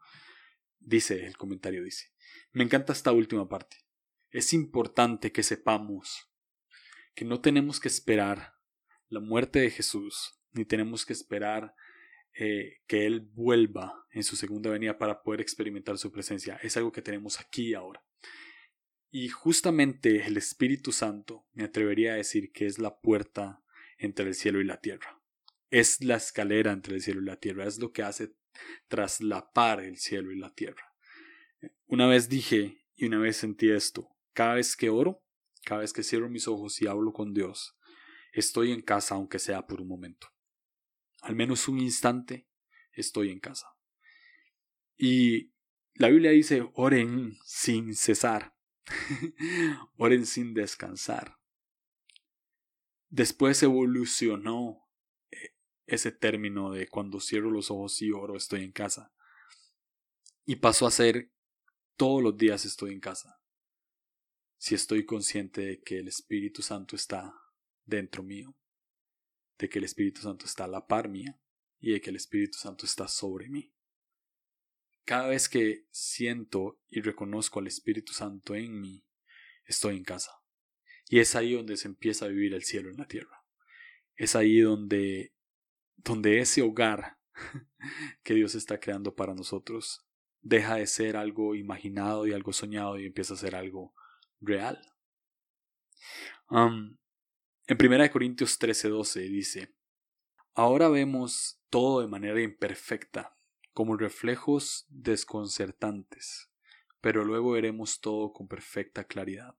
dice, 0.79 1.25
el 1.25 1.37
comentario 1.37 1.83
dice. 1.83 2.07
Me 2.51 2.63
encanta 2.63 2.93
esta 2.93 3.11
última 3.11 3.47
parte. 3.47 3.77
Es 4.31 4.53
importante 4.53 5.31
que 5.31 5.43
sepamos 5.43 6.29
que 7.15 7.25
no 7.25 7.41
tenemos 7.41 7.79
que 7.79 7.87
esperar 7.87 8.53
la 9.09 9.19
muerte 9.19 9.59
de 9.59 9.71
Jesús, 9.71 10.39
ni 10.51 10.65
tenemos 10.65 11.05
que 11.05 11.13
esperar 11.13 11.73
eh, 12.33 12.81
que 12.87 13.05
Él 13.05 13.21
vuelva 13.21 14.05
en 14.11 14.23
su 14.23 14.35
segunda 14.35 14.69
venida 14.69 14.97
para 14.97 15.23
poder 15.23 15.41
experimentar 15.41 15.97
su 15.97 16.11
presencia. 16.11 16.59
Es 16.61 16.77
algo 16.77 16.91
que 16.91 17.01
tenemos 17.01 17.39
aquí 17.39 17.73
ahora. 17.73 18.03
Y 19.09 19.29
justamente 19.29 20.27
el 20.27 20.37
Espíritu 20.37 20.91
Santo 20.91 21.47
me 21.53 21.63
atrevería 21.63 22.13
a 22.13 22.17
decir 22.17 22.51
que 22.51 22.65
es 22.65 22.77
la 22.77 22.99
puerta 22.99 23.63
entre 23.97 24.27
el 24.27 24.35
cielo 24.35 24.59
y 24.61 24.65
la 24.65 24.81
tierra. 24.81 25.21
Es 25.71 26.03
la 26.03 26.17
escalera 26.17 26.71
entre 26.71 26.95
el 26.95 27.01
cielo 27.01 27.21
y 27.21 27.25
la 27.25 27.39
tierra. 27.39 27.65
Es 27.65 27.79
lo 27.79 27.91
que 27.91 28.03
hace 28.03 28.35
traslapar 28.87 29.79
el 29.79 29.97
cielo 29.97 30.31
y 30.31 30.37
la 30.37 30.53
tierra. 30.53 30.93
Una 31.85 32.07
vez 32.07 32.29
dije 32.29 32.85
y 32.95 33.05
una 33.05 33.17
vez 33.17 33.37
sentí 33.37 33.71
esto. 33.71 34.16
Cada 34.37 34.53
vez 34.53 34.75
que 34.77 34.91
oro, 34.91 35.23
cada 35.65 35.81
vez 35.81 35.93
que 35.93 36.03
cierro 36.03 36.29
mis 36.29 36.47
ojos 36.47 36.79
y 36.79 36.85
hablo 36.85 37.11
con 37.11 37.33
Dios, 37.33 37.75
estoy 38.31 38.71
en 38.71 38.83
casa 38.83 39.15
aunque 39.15 39.39
sea 39.39 39.65
por 39.65 39.81
un 39.81 39.87
momento. 39.87 40.27
Al 41.21 41.35
menos 41.35 41.67
un 41.67 41.79
instante 41.79 42.47
estoy 42.91 43.31
en 43.31 43.39
casa. 43.39 43.65
Y 44.95 45.53
la 45.95 46.09
Biblia 46.09 46.29
dice, 46.29 46.69
oren 46.75 47.35
sin 47.45 47.95
cesar. 47.95 48.55
Oren 49.97 50.27
sin 50.27 50.53
descansar. 50.53 51.39
Después 53.09 53.63
evolucionó 53.63 54.87
eh, 55.31 55.55
ese 55.87 56.11
término 56.11 56.69
de 56.69 56.87
cuando 56.87 57.19
cierro 57.19 57.49
los 57.49 57.71
ojos 57.71 57.99
y 58.03 58.11
oro 58.11 58.37
estoy 58.37 58.63
en 58.63 58.71
casa. 58.71 59.11
Y 60.45 60.57
pasó 60.57 60.85
a 60.85 60.91
ser 60.91 61.31
todos 61.95 62.21
los 62.21 62.37
días 62.37 62.65
estoy 62.65 62.93
en 62.93 62.99
casa. 62.99 63.41
Si 64.57 64.75
estoy 64.75 65.05
consciente 65.05 65.61
de 65.61 65.81
que 65.81 65.99
el 65.99 66.07
Espíritu 66.07 66.61
Santo 66.61 66.95
está 66.95 67.33
dentro 67.85 68.23
mío, 68.23 68.55
de 69.57 69.69
que 69.69 69.79
el 69.79 69.85
Espíritu 69.85 70.21
Santo 70.21 70.45
está 70.45 70.65
a 70.65 70.67
la 70.67 70.87
par 70.87 71.09
mía 71.09 71.39
y 71.79 71.91
de 71.91 72.01
que 72.01 72.09
el 72.09 72.15
Espíritu 72.15 72.57
Santo 72.57 72.85
está 72.85 73.07
sobre 73.07 73.49
mí. 73.49 73.73
Cada 75.05 75.27
vez 75.27 75.47
que 75.47 75.85
siento 75.91 76.81
y 76.87 77.01
reconozco 77.01 77.59
al 77.59 77.67
Espíritu 77.67 78.13
Santo 78.13 78.55
en 78.55 78.81
mí, 78.81 79.05
estoy 79.65 79.95
en 79.95 80.03
casa. 80.03 80.31
Y 81.09 81.19
es 81.19 81.35
ahí 81.35 81.53
donde 81.53 81.77
se 81.77 81.87
empieza 81.87 82.25
a 82.25 82.29
vivir 82.29 82.53
el 82.53 82.63
cielo 82.63 82.89
en 82.89 82.97
la 82.97 83.07
tierra. 83.07 83.45
Es 84.15 84.35
ahí 84.35 84.59
donde, 84.59 85.33
donde 85.95 86.39
ese 86.39 86.61
hogar 86.61 87.17
que 88.23 88.33
Dios 88.33 88.55
está 88.55 88.79
creando 88.79 89.15
para 89.15 89.33
nosotros 89.33 90.05
deja 90.41 90.75
de 90.75 90.87
ser 90.87 91.15
algo 91.15 91.55
imaginado 91.55 92.27
y 92.27 92.33
algo 92.33 92.51
soñado 92.51 92.99
y 92.99 93.05
empieza 93.05 93.35
a 93.35 93.37
ser 93.37 93.55
algo 93.55 93.93
real. 94.39 94.79
en 96.49 97.77
1 97.77 98.11
Corintios 98.11 98.59
13:12 98.59 99.29
dice, 99.29 99.75
Ahora 100.53 100.89
vemos 100.89 101.61
todo 101.69 102.01
de 102.01 102.07
manera 102.07 102.41
imperfecta, 102.41 103.37
como 103.73 103.95
reflejos 103.95 104.85
desconcertantes, 104.89 106.49
pero 106.99 107.23
luego 107.23 107.51
veremos 107.51 107.99
todo 107.99 108.33
con 108.33 108.47
perfecta 108.47 109.03
claridad. 109.03 109.55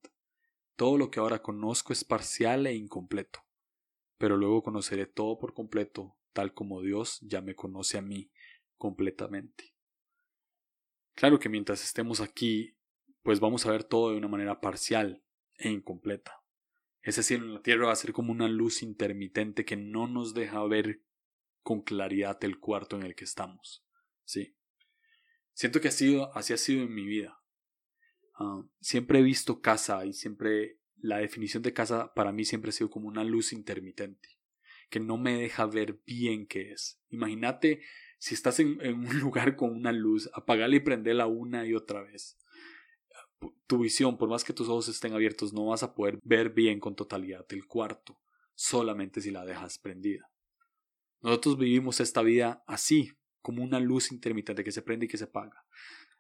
Todo 0.75 0.99
lo 0.99 1.11
que 1.11 1.21
ahora 1.21 1.43
conozco 1.43 1.93
es 1.93 2.05
parcial 2.05 2.67
e 2.67 2.75
incompleto, 2.75 3.41
pero 4.17 4.37
luego 4.37 4.63
conoceré 4.63 5.07
todo 5.07 5.39
por 5.39 5.55
completo, 5.55 6.17
tal 6.33 6.53
como 6.53 6.83
Dios 6.83 7.19
ya 7.21 7.41
me 7.43 7.55
conoce 7.55 7.99
a 7.99 8.03
mí 8.03 8.31
completamente. 8.77 9.75
Claro 11.15 11.39
que 11.39 11.49
mientras 11.49 11.83
estemos 11.83 12.21
aquí, 12.21 12.78
pues 13.29 13.41
vamos 13.41 13.67
a 13.67 13.71
ver 13.71 13.85
todo 13.85 14.13
de 14.13 14.17
una 14.17 14.27
manera 14.27 14.59
parcial 14.59 15.23
e 15.59 15.69
incompleta. 15.69 16.43
Ese 17.03 17.23
cielo 17.23 17.45
en 17.45 17.53
la 17.53 17.61
tierra 17.61 17.89
va 17.89 17.93
a 17.93 17.97
ser 17.97 18.15
como 18.15 18.33
una 18.33 18.49
luz 18.49 18.83
intermitente 18.83 19.67
que 19.67 19.77
no 19.77 20.07
nos 20.07 20.33
deja 20.33 20.65
ver 20.65 21.03
con 21.63 21.83
claridad 21.83 22.43
el 22.43 22.59
cuarto 22.59 22.97
en 22.97 23.03
el 23.03 23.15
que 23.15 23.25
estamos. 23.25 23.85
Sí. 24.25 24.57
Siento 25.53 25.79
que 25.83 25.89
así, 25.89 26.19
así 26.33 26.55
ha 26.55 26.57
sido 26.57 26.85
en 26.85 26.95
mi 26.95 27.05
vida. 27.05 27.39
Ah, 28.39 28.63
siempre 28.81 29.19
he 29.19 29.23
visto 29.23 29.61
casa 29.61 30.07
y 30.07 30.15
siempre 30.15 30.79
la 30.97 31.19
definición 31.19 31.63
de 31.63 31.75
casa 31.75 32.15
para 32.15 32.33
mí 32.33 32.47
siempre 32.47 32.71
ha 32.71 32.73
sido 32.73 32.89
como 32.89 33.09
una 33.09 33.25
luz 33.25 33.53
intermitente 33.53 34.39
que 34.89 35.01
no 35.01 35.19
me 35.19 35.35
deja 35.35 35.67
ver 35.67 36.01
bien 36.07 36.47
qué 36.47 36.73
es. 36.73 36.99
Imagínate 37.11 37.83
si 38.19 38.35
estás 38.35 38.59
en, 38.61 38.81
un 38.81 39.19
lugar 39.21 39.55
con 39.55 39.71
una 39.71 39.93
luz, 39.93 40.31
apagarla 40.33 40.77
y 40.77 40.81
prenderla 40.81 41.27
una 41.27 41.67
y 41.67 41.75
otra 41.75 42.01
vez. 42.01 42.39
Tu 43.67 43.79
visión, 43.79 44.17
por 44.17 44.29
más 44.29 44.45
que 44.45 44.53
tus 44.53 44.69
ojos 44.69 44.89
estén 44.89 45.13
abiertos, 45.13 45.53
no 45.53 45.67
vas 45.67 45.83
a 45.83 45.95
poder 45.95 46.19
ver 46.25 46.51
bien 46.51 46.81
con 46.81 46.97
totalidad 46.97 47.45
el 47.51 47.67
cuarto, 47.67 48.19
solamente 48.55 49.21
si 49.21 49.31
la 49.31 49.45
dejas 49.45 49.79
prendida. 49.79 50.31
Nosotros 51.21 51.59
vivimos 51.59 52.01
esta 52.01 52.23
vida 52.23 52.63
así, 52.67 53.13
como 53.43 53.63
una 53.63 53.81
luz 53.81 54.13
intermitente 54.13 54.65
que 54.65 54.73
se 54.73 54.83
prende 54.83 55.07
y 55.07 55.09
que 55.09 55.19
se 55.19 55.25
apaga. 55.25 55.65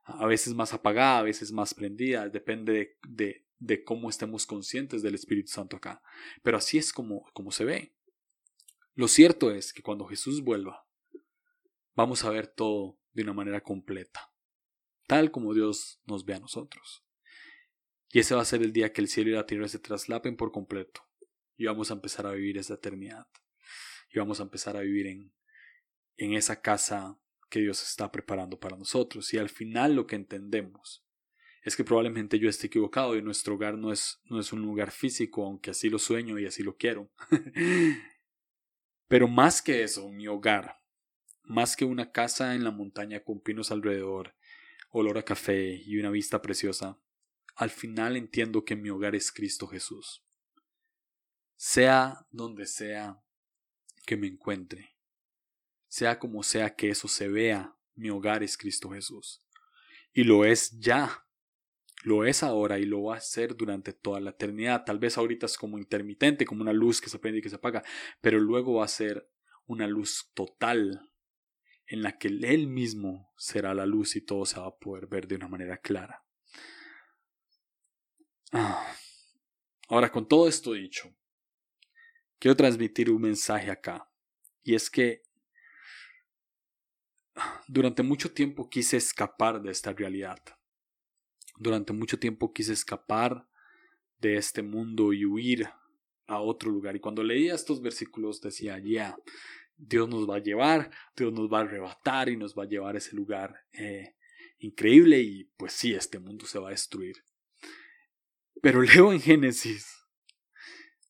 A 0.05 0.27
veces 0.27 0.55
más 0.55 0.73
apagada, 0.73 1.19
a 1.19 1.23
veces 1.23 1.53
más 1.53 1.75
prendida, 1.75 2.29
depende 2.29 2.97
de, 3.09 3.45
de, 3.59 3.85
cómo 3.85 4.09
estemos 4.09 4.47
conscientes 4.47 5.03
del 5.03 5.15
Espíritu 5.15 5.51
Santo 5.51 5.77
acá. 5.77 6.03
Pero 6.43 6.57
así 6.57 6.79
es 6.79 6.93
como, 6.93 7.25
como 7.33 7.53
se 7.53 7.65
ve. 7.65 7.95
Lo 8.95 9.09
cierto 9.09 9.51
es 9.51 9.73
que 9.73 9.83
cuando 9.83 10.07
Jesús 10.07 10.43
vuelva, 10.43 10.87
vamos 11.95 12.25
a 12.25 12.31
ver 12.31 12.47
todo 12.47 12.99
de 13.13 13.23
una 13.23 13.33
manera 13.33 13.61
completa, 13.61 14.33
tal 15.07 15.31
como 15.31 15.55
Dios 15.55 16.01
nos 16.07 16.25
ve 16.25 16.35
a 16.35 16.41
nosotros. 16.41 17.05
Y 18.11 18.21
ese 18.21 18.35
va 18.35 18.43
a 18.43 18.47
ser 18.47 18.63
el 18.63 18.73
día 18.73 18.93
que 18.93 19.01
el 19.01 19.09
cielo 19.09 19.31
y 19.31 19.35
la 19.35 19.47
tierra 19.47 19.69
se 19.69 19.79
traslapen 19.79 20.37
por 20.37 20.53
completo 20.53 21.03
y 21.57 21.67
vamos 21.67 21.91
a 21.91 21.95
empezar 21.95 22.27
a 22.27 22.33
vivir 22.33 22.57
esa 22.59 22.75
eternidad. 22.75 23.27
Y 24.11 24.19
vamos 24.19 24.41
a 24.41 24.45
empezar 24.45 24.77
a 24.77 24.81
vivir 24.81 25.07
en, 25.07 25.33
en 26.17 26.33
esa 26.33 26.63
casa 26.63 27.19
que 27.51 27.61
Dios 27.61 27.83
está 27.83 28.11
preparando 28.11 28.59
para 28.59 28.77
nosotros. 28.77 29.33
Y 29.35 29.39
al 29.39 29.51
final 29.51 29.95
lo 29.95 30.07
que 30.07 30.17
entendemos 30.17 31.05
es 31.63 31.77
que 31.77 31.85
probablemente 31.85 32.39
yo 32.39 32.49
esté 32.49 32.69
equivocado 32.69 33.17
y 33.17 33.23
nuestro 33.23 33.57
hogar 33.57 33.77
no 33.77 33.93
es, 33.93 34.21
no 34.25 34.41
es 34.41 34.53
un 34.53 34.63
lugar 34.63 34.91
físico, 34.91 35.45
aunque 35.45 35.71
así 35.71 35.91
lo 35.91 35.99
sueño 35.99 36.39
y 36.39 36.47
así 36.47 36.63
lo 36.63 36.77
quiero. 36.77 37.11
Pero 39.09 39.29
más 39.29 39.61
que 39.61 39.83
eso, 39.83 40.09
mi 40.11 40.29
hogar 40.29 40.79
más 41.49 41.77
que 41.77 41.85
una 41.85 42.13
casa 42.13 42.55
en 42.55 42.63
la 42.63 42.71
montaña 42.71 43.25
con 43.25 43.41
pinos 43.41 43.71
alrededor, 43.71 44.35
olor 44.91 45.19
a 45.19 45.25
café 45.25 45.83
y 45.85 45.99
una 45.99 46.11
vista 46.11 46.43
preciosa, 46.43 47.01
al 47.59 47.71
final 47.71 48.17
entiendo 48.17 48.65
que 48.65 48.77
mi 48.77 48.89
hogar 48.89 49.17
es 49.17 49.33
Cristo 49.33 49.67
Jesús. 49.67 50.25
Sea 51.57 52.25
donde 52.31 52.67
sea 52.67 53.21
que 54.07 54.17
me 54.17 54.29
encuentre, 54.29 54.97
sea 55.89 56.21
como 56.21 56.45
sea 56.45 56.77
que 56.77 56.89
eso 56.89 57.09
se 57.09 57.27
vea, 57.29 57.77
mi 57.97 58.11
hogar 58.11 58.45
es 58.45 58.57
Cristo 58.57 58.91
Jesús. 58.91 59.45
Y 60.13 60.23
lo 60.23 60.45
es 60.45 60.79
ya, 60.79 61.27
lo 62.05 62.25
es 62.25 62.45
ahora 62.45 62.79
y 62.79 62.85
lo 62.85 63.03
va 63.03 63.17
a 63.17 63.21
ser 63.21 63.57
durante 63.57 63.93
toda 63.93 64.21
la 64.21 64.31
eternidad. 64.31 64.85
Tal 64.85 65.01
vez 65.01 65.19
ahorita 65.19 65.47
es 65.47 65.59
como 65.59 65.79
intermitente, 65.79 66.47
como 66.47 66.63
una 66.63 66.73
luz 66.73 67.01
que 67.01 67.11
se 67.11 67.19
prende 67.19 67.41
y 67.41 67.43
que 67.43 67.51
se 67.51 67.57
apaga, 67.57 67.83
pero 68.21 68.39
luego 68.39 68.75
va 68.75 68.85
a 68.85 68.89
ser 68.89 69.29
una 69.67 69.89
luz 69.89 70.31
total 70.33 71.11
en 71.89 72.03
la 72.03 72.19
que 72.19 72.29
Él 72.29 72.69
mismo 72.69 73.33
será 73.37 73.75
la 73.75 73.85
luz 73.85 74.15
y 74.15 74.21
todo 74.21 74.47
se 74.47 74.61
va 74.61 74.69
a 74.69 74.77
poder 74.77 75.09
ver 75.09 75.27
de 75.27 75.35
una 75.35 75.49
manera 75.49 75.79
clara. 75.79 76.28
Ah. 78.53 78.95
Ahora, 79.89 80.11
con 80.11 80.27
todo 80.29 80.49
esto 80.49 80.73
dicho, 80.73 81.11
quiero 82.39 82.57
transmitir 82.57 83.11
un 83.11 83.23
mensaje 83.23 83.71
acá, 83.71 84.11
y 84.63 84.75
es 84.75 84.91
que 84.91 85.23
durante 87.67 88.03
mucho 88.03 88.33
tiempo 88.33 88.69
quise 88.69 88.97
escapar 88.97 89.63
de 89.63 89.71
esta 89.71 89.93
realidad. 89.93 90.39
Durante 91.57 91.93
mucho 91.93 92.19
tiempo 92.19 92.53
quise 92.53 92.73
escapar 92.73 93.49
de 94.21 94.37
este 94.37 94.63
mundo 94.63 95.13
y 95.13 95.25
huir 95.25 95.69
a 96.27 96.41
otro 96.41 96.71
lugar. 96.71 96.97
Y 96.97 97.01
cuando 97.01 97.23
leía 97.23 97.55
estos 97.55 97.81
versículos 97.81 98.41
decía, 98.41 98.79
ya, 98.79 99.17
Dios 99.77 100.09
nos 100.09 100.29
va 100.29 100.37
a 100.37 100.43
llevar, 100.43 100.91
Dios 101.17 101.33
nos 101.33 101.51
va 101.51 101.61
a 101.61 101.63
arrebatar 101.63 102.29
y 102.29 102.37
nos 102.37 102.55
va 102.55 102.65
a 102.65 102.69
llevar 102.69 102.95
a 102.95 102.99
ese 102.99 103.15
lugar 103.15 103.55
eh, 103.73 104.17
increíble 104.59 105.21
y 105.21 105.45
pues 105.57 105.73
sí, 105.73 105.95
este 105.95 106.19
mundo 106.19 106.47
se 106.47 106.59
va 106.59 106.69
a 106.69 106.73
destruir. 106.73 107.25
Pero 108.63 108.83
leo 108.83 109.13
en 109.13 109.21
Génesis 109.21 110.07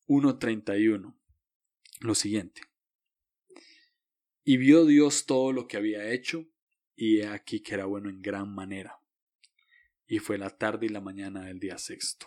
1.31 0.06 1.14
lo 2.00 2.14
siguiente. 2.14 2.62
Y 4.44 4.56
vio 4.56 4.86
Dios 4.86 5.26
todo 5.26 5.52
lo 5.52 5.68
que 5.68 5.76
había 5.76 6.10
hecho, 6.10 6.48
y 6.96 7.20
he 7.20 7.26
aquí 7.26 7.60
que 7.60 7.74
era 7.74 7.84
bueno 7.84 8.08
en 8.08 8.22
gran 8.22 8.54
manera. 8.54 9.00
Y 10.06 10.20
fue 10.20 10.38
la 10.38 10.50
tarde 10.50 10.86
y 10.86 10.88
la 10.88 11.00
mañana 11.00 11.44
del 11.44 11.60
día 11.60 11.76
sexto. 11.76 12.26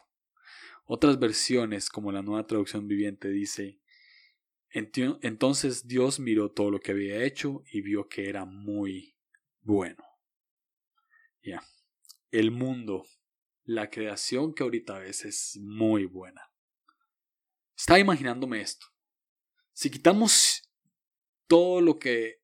Otras 0.86 1.20
versiones, 1.20 1.90
como 1.90 2.12
la 2.12 2.22
nueva 2.22 2.46
traducción 2.46 2.88
viviente, 2.88 3.30
dice, 3.30 3.82
entonces 4.74 5.88
Dios 5.88 6.20
miró 6.20 6.52
todo 6.52 6.70
lo 6.70 6.80
que 6.80 6.92
había 6.92 7.24
hecho 7.24 7.64
y 7.72 7.82
vio 7.82 8.08
que 8.08 8.30
era 8.30 8.46
muy 8.46 9.18
bueno. 9.62 10.04
Ya. 11.44 11.64
El 12.30 12.52
mundo, 12.52 13.06
la 13.74 13.90
creación 13.90 14.54
que 14.54 14.64
ahorita 14.64 15.00
ves 15.00 15.26
es 15.26 15.58
muy 15.62 16.06
buena. 16.06 16.52
Estaba 17.76 18.00
imaginándome 18.00 18.62
esto. 18.62 18.86
Si 19.74 19.90
quitamos 19.90 20.70
todo 21.48 21.82
lo 21.82 21.98
que 21.98 22.42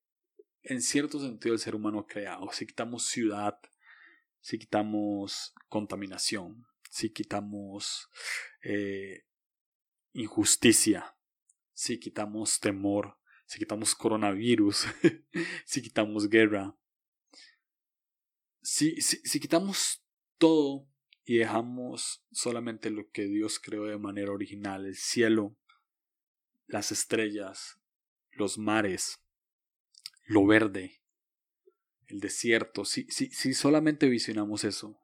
en 0.63 0.81
cierto 0.81 1.19
sentido 1.19 1.53
el 1.53 1.59
ser 1.59 1.75
humano 1.75 1.99
ha 1.99 2.07
creado, 2.07 2.49
si 2.51 2.65
quitamos 2.65 3.07
ciudad, 3.07 3.59
si 4.39 4.57
quitamos 4.57 5.53
contaminación, 5.67 6.65
si 6.89 7.11
quitamos 7.11 8.09
eh, 8.63 9.25
injusticia, 10.13 11.17
si 11.73 11.99
quitamos 11.99 12.59
temor, 12.59 13.19
si 13.45 13.59
quitamos 13.59 13.95
coronavirus, 13.95 14.87
si 15.65 15.81
quitamos 15.81 16.29
guerra, 16.29 16.75
si, 18.61 18.99
si, 19.01 19.17
si 19.17 19.39
quitamos 19.39 20.03
todo 20.37 20.87
y 21.29 21.39
dejamos 21.39 22.25
solamente 22.31 22.89
lo 22.89 23.11
que 23.11 23.25
Dios 23.25 23.59
creó 23.59 23.83
de 23.83 23.97
manera 23.97 24.31
original, 24.31 24.85
el 24.85 24.95
cielo, 24.95 25.57
las 26.67 26.93
estrellas, 26.93 27.81
los 28.31 28.57
mares, 28.57 29.21
lo 30.23 30.45
verde, 30.47 31.03
el 32.07 32.21
desierto, 32.21 32.85
si, 32.85 33.11
si, 33.11 33.29
si 33.29 33.53
solamente 33.53 34.07
visionamos 34.07 34.63
eso, 34.63 35.03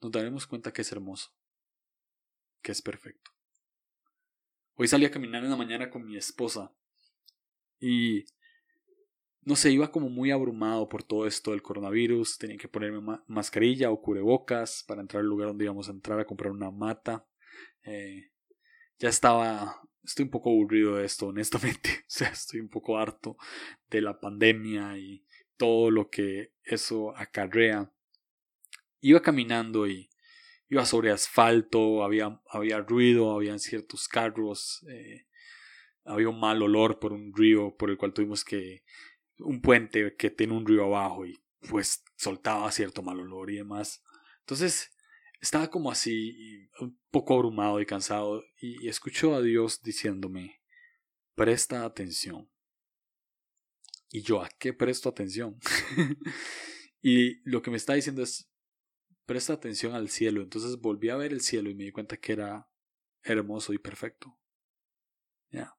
nos 0.00 0.12
daremos 0.12 0.46
cuenta 0.46 0.72
que 0.72 0.80
es 0.80 0.90
hermoso, 0.92 1.36
que 2.62 2.72
es 2.72 2.80
perfecto. 2.80 3.30
Hoy 4.76 4.88
salí 4.88 5.04
a 5.04 5.10
caminar 5.10 5.44
en 5.44 5.50
la 5.50 5.56
mañana 5.56 5.90
con 5.90 6.06
mi 6.06 6.16
esposa 6.16 6.74
y 7.78 8.24
no 9.48 9.56
sé, 9.56 9.70
iba 9.70 9.90
como 9.90 10.10
muy 10.10 10.30
abrumado 10.30 10.90
por 10.90 11.02
todo 11.02 11.26
esto 11.26 11.52
del 11.52 11.62
coronavirus, 11.62 12.36
tenía 12.36 12.58
que 12.58 12.68
ponerme 12.68 13.18
mascarilla 13.28 13.90
o 13.90 14.02
cubrebocas 14.02 14.84
para 14.86 15.00
entrar 15.00 15.22
al 15.22 15.26
lugar 15.26 15.48
donde 15.48 15.64
íbamos 15.64 15.88
a 15.88 15.92
entrar 15.92 16.20
a 16.20 16.26
comprar 16.26 16.52
una 16.52 16.70
mata. 16.70 17.26
Eh, 17.82 18.30
ya 18.98 19.08
estaba, 19.08 19.80
estoy 20.04 20.24
un 20.24 20.30
poco 20.30 20.50
aburrido 20.50 20.96
de 20.96 21.06
esto, 21.06 21.26
honestamente, 21.28 21.88
o 22.00 22.10
sea, 22.10 22.28
estoy 22.28 22.60
un 22.60 22.68
poco 22.68 22.98
harto 22.98 23.38
de 23.88 24.02
la 24.02 24.20
pandemia 24.20 24.98
y 24.98 25.24
todo 25.56 25.90
lo 25.90 26.10
que 26.10 26.52
eso 26.62 27.16
acarrea. 27.16 27.90
Iba 29.00 29.22
caminando 29.22 29.88
y, 29.88 30.10
iba 30.68 30.84
sobre 30.84 31.10
asfalto, 31.10 32.04
había, 32.04 32.38
había 32.50 32.80
ruido, 32.80 33.34
habían 33.34 33.60
ciertos 33.60 34.08
carros, 34.08 34.84
eh, 34.90 35.24
había 36.04 36.28
un 36.28 36.38
mal 36.38 36.62
olor 36.62 36.98
por 36.98 37.14
un 37.14 37.32
río 37.34 37.74
por 37.78 37.88
el 37.88 37.96
cual 37.96 38.12
tuvimos 38.12 38.44
que 38.44 38.82
un 39.38 39.60
puente 39.60 40.14
que 40.16 40.30
tiene 40.30 40.54
un 40.54 40.66
río 40.66 40.84
abajo 40.84 41.26
y 41.26 41.38
pues 41.68 42.04
soltaba 42.16 42.70
cierto 42.72 43.02
mal 43.02 43.20
olor 43.20 43.50
y 43.50 43.56
demás. 43.56 44.02
Entonces 44.40 44.90
estaba 45.40 45.68
como 45.68 45.90
así, 45.90 46.68
un 46.80 46.98
poco 47.10 47.34
abrumado 47.34 47.80
y 47.80 47.86
cansado 47.86 48.42
y 48.60 48.88
escucho 48.88 49.34
a 49.34 49.42
Dios 49.42 49.82
diciéndome, 49.82 50.60
presta 51.34 51.84
atención. 51.84 52.50
Y 54.10 54.22
yo, 54.22 54.42
¿a 54.42 54.48
qué 54.48 54.72
presto 54.72 55.08
atención? 55.08 55.58
y 57.02 57.40
lo 57.48 57.62
que 57.62 57.70
me 57.70 57.76
está 57.76 57.94
diciendo 57.94 58.22
es, 58.22 58.50
presta 59.26 59.52
atención 59.52 59.94
al 59.94 60.08
cielo. 60.08 60.42
Entonces 60.42 60.78
volví 60.78 61.10
a 61.10 61.16
ver 61.16 61.32
el 61.32 61.42
cielo 61.42 61.68
y 61.68 61.74
me 61.74 61.84
di 61.84 61.92
cuenta 61.92 62.16
que 62.16 62.32
era 62.32 62.68
hermoso 63.22 63.72
y 63.74 63.78
perfecto. 63.78 64.38
Ya, 65.50 65.76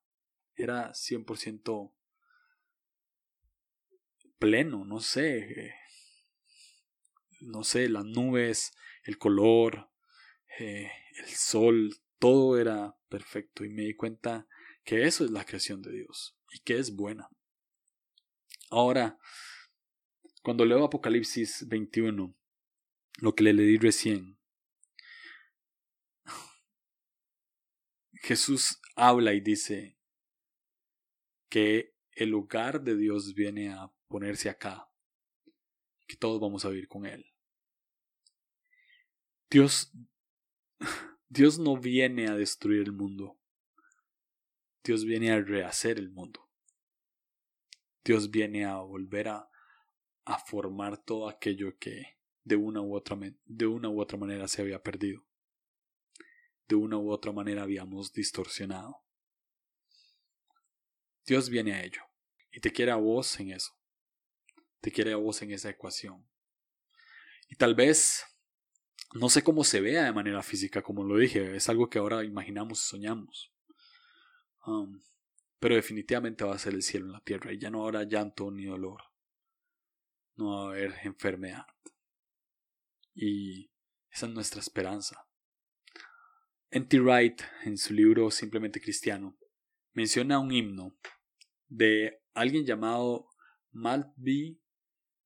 era 0.55 0.91
100% 0.93 1.93
pleno, 4.39 4.86
no 4.86 4.99
sé. 4.99 5.75
no 7.41 7.63
sé, 7.63 7.88
las 7.89 8.06
nubes, 8.06 8.73
el 9.04 9.17
color, 9.17 9.89
eh, 10.60 10.91
el 11.17 11.28
sol, 11.28 11.95
todo 12.17 12.60
era 12.60 12.95
perfecto. 13.10 13.63
Y 13.63 13.69
me 13.69 13.84
di 13.84 13.95
cuenta 13.95 14.47
que 14.84 15.06
eso 15.06 15.23
es 15.23 15.32
la 15.32 15.45
creación 15.45 15.82
de 15.82 15.91
Dios 15.91 16.38
y 16.52 16.60
que 16.60 16.78
es 16.78 16.95
buena. 16.95 17.30
Ahora, 18.69 19.19
cuando 20.41 20.65
leo 20.65 20.84
Apocalipsis 20.84 21.67
21, 21.67 22.36
lo 23.21 23.36
que 23.36 23.43
le 23.43 23.54
leí 23.54 23.78
recién. 23.78 24.38
Jesús 28.13 28.80
habla 28.95 29.34
y 29.34 29.41
dice 29.41 29.97
que 31.49 31.95
el 32.12 32.30
lugar 32.30 32.82
de 32.82 32.95
Dios 32.95 33.34
viene 33.34 33.71
a 33.71 33.91
ponerse 34.09 34.49
acá, 34.49 34.91
que 36.07 36.17
todos 36.17 36.41
vamos 36.41 36.65
a 36.65 36.69
vivir 36.69 36.89
con 36.89 37.05
Él. 37.05 37.25
Dios, 39.49 39.93
Dios 41.29 41.57
no 41.59 41.77
viene 41.77 42.27
a 42.27 42.35
destruir 42.35 42.81
el 42.81 42.91
mundo, 42.91 43.39
Dios 44.83 45.05
viene 45.05 45.31
a 45.31 45.39
rehacer 45.39 45.97
el 45.97 46.09
mundo. 46.09 46.49
Dios 48.03 48.31
viene 48.31 48.65
a 48.65 48.77
volver 48.77 49.27
a, 49.27 49.49
a 50.25 50.39
formar 50.39 50.97
todo 50.97 51.29
aquello 51.29 51.77
que, 51.77 52.17
de 52.43 52.55
una 52.55 52.81
u 52.81 52.95
otra, 52.95 53.17
de 53.45 53.67
una 53.67 53.89
u 53.89 54.01
otra 54.01 54.17
manera 54.17 54.47
se 54.47 54.61
había 54.61 54.81
perdido. 54.81 55.25
De 56.67 56.75
una 56.75 56.97
u 56.97 57.11
otra 57.11 57.31
manera 57.31 57.63
habíamos 57.63 58.13
distorsionado. 58.13 59.03
Dios 61.25 61.49
viene 61.49 61.73
a 61.73 61.83
ello 61.83 62.01
y 62.51 62.59
te 62.59 62.71
quiere 62.71 62.91
a 62.91 62.95
vos 62.95 63.39
en 63.39 63.51
eso. 63.51 63.78
Te 64.81 64.91
quiere 64.91 65.13
a 65.13 65.17
vos 65.17 65.41
en 65.41 65.51
esa 65.51 65.69
ecuación. 65.69 66.27
Y 67.47 67.55
tal 67.55 67.75
vez 67.75 68.23
no 69.13 69.29
sé 69.29 69.43
cómo 69.43 69.63
se 69.63 69.81
vea 69.81 70.03
de 70.05 70.13
manera 70.13 70.43
física, 70.43 70.81
como 70.81 71.03
lo 71.03 71.17
dije, 71.17 71.55
es 71.55 71.67
algo 71.67 71.89
que 71.89 71.99
ahora 71.99 72.23
imaginamos 72.23 72.83
y 72.83 72.89
soñamos. 72.89 73.51
Um, 74.65 75.01
pero 75.59 75.75
definitivamente 75.75 76.43
va 76.43 76.55
a 76.55 76.59
ser 76.59 76.73
el 76.73 76.83
cielo 76.83 77.07
en 77.07 77.13
la 77.13 77.21
tierra 77.21 77.51
y 77.51 77.57
ya 77.57 77.71
no 77.71 77.83
habrá 77.83 78.03
llanto 78.03 78.51
ni 78.51 78.65
dolor. 78.65 79.01
No 80.35 80.51
va 80.51 80.61
a 80.61 80.67
haber 80.69 80.95
enfermedad. 81.03 81.65
Y 83.13 83.71
esa 84.11 84.27
es 84.27 84.31
nuestra 84.31 84.61
esperanza. 84.61 85.27
N.T. 86.71 86.99
Wright, 86.99 87.41
en 87.63 87.77
su 87.77 87.93
libro 87.93 88.29
Simplemente 88.29 88.79
Cristiano, 88.79 89.35
menciona 89.93 90.39
un 90.39 90.51
himno 90.51 90.95
de 91.67 92.21
alguien 92.33 92.63
llamado 92.63 93.27
Maltby 93.71 94.61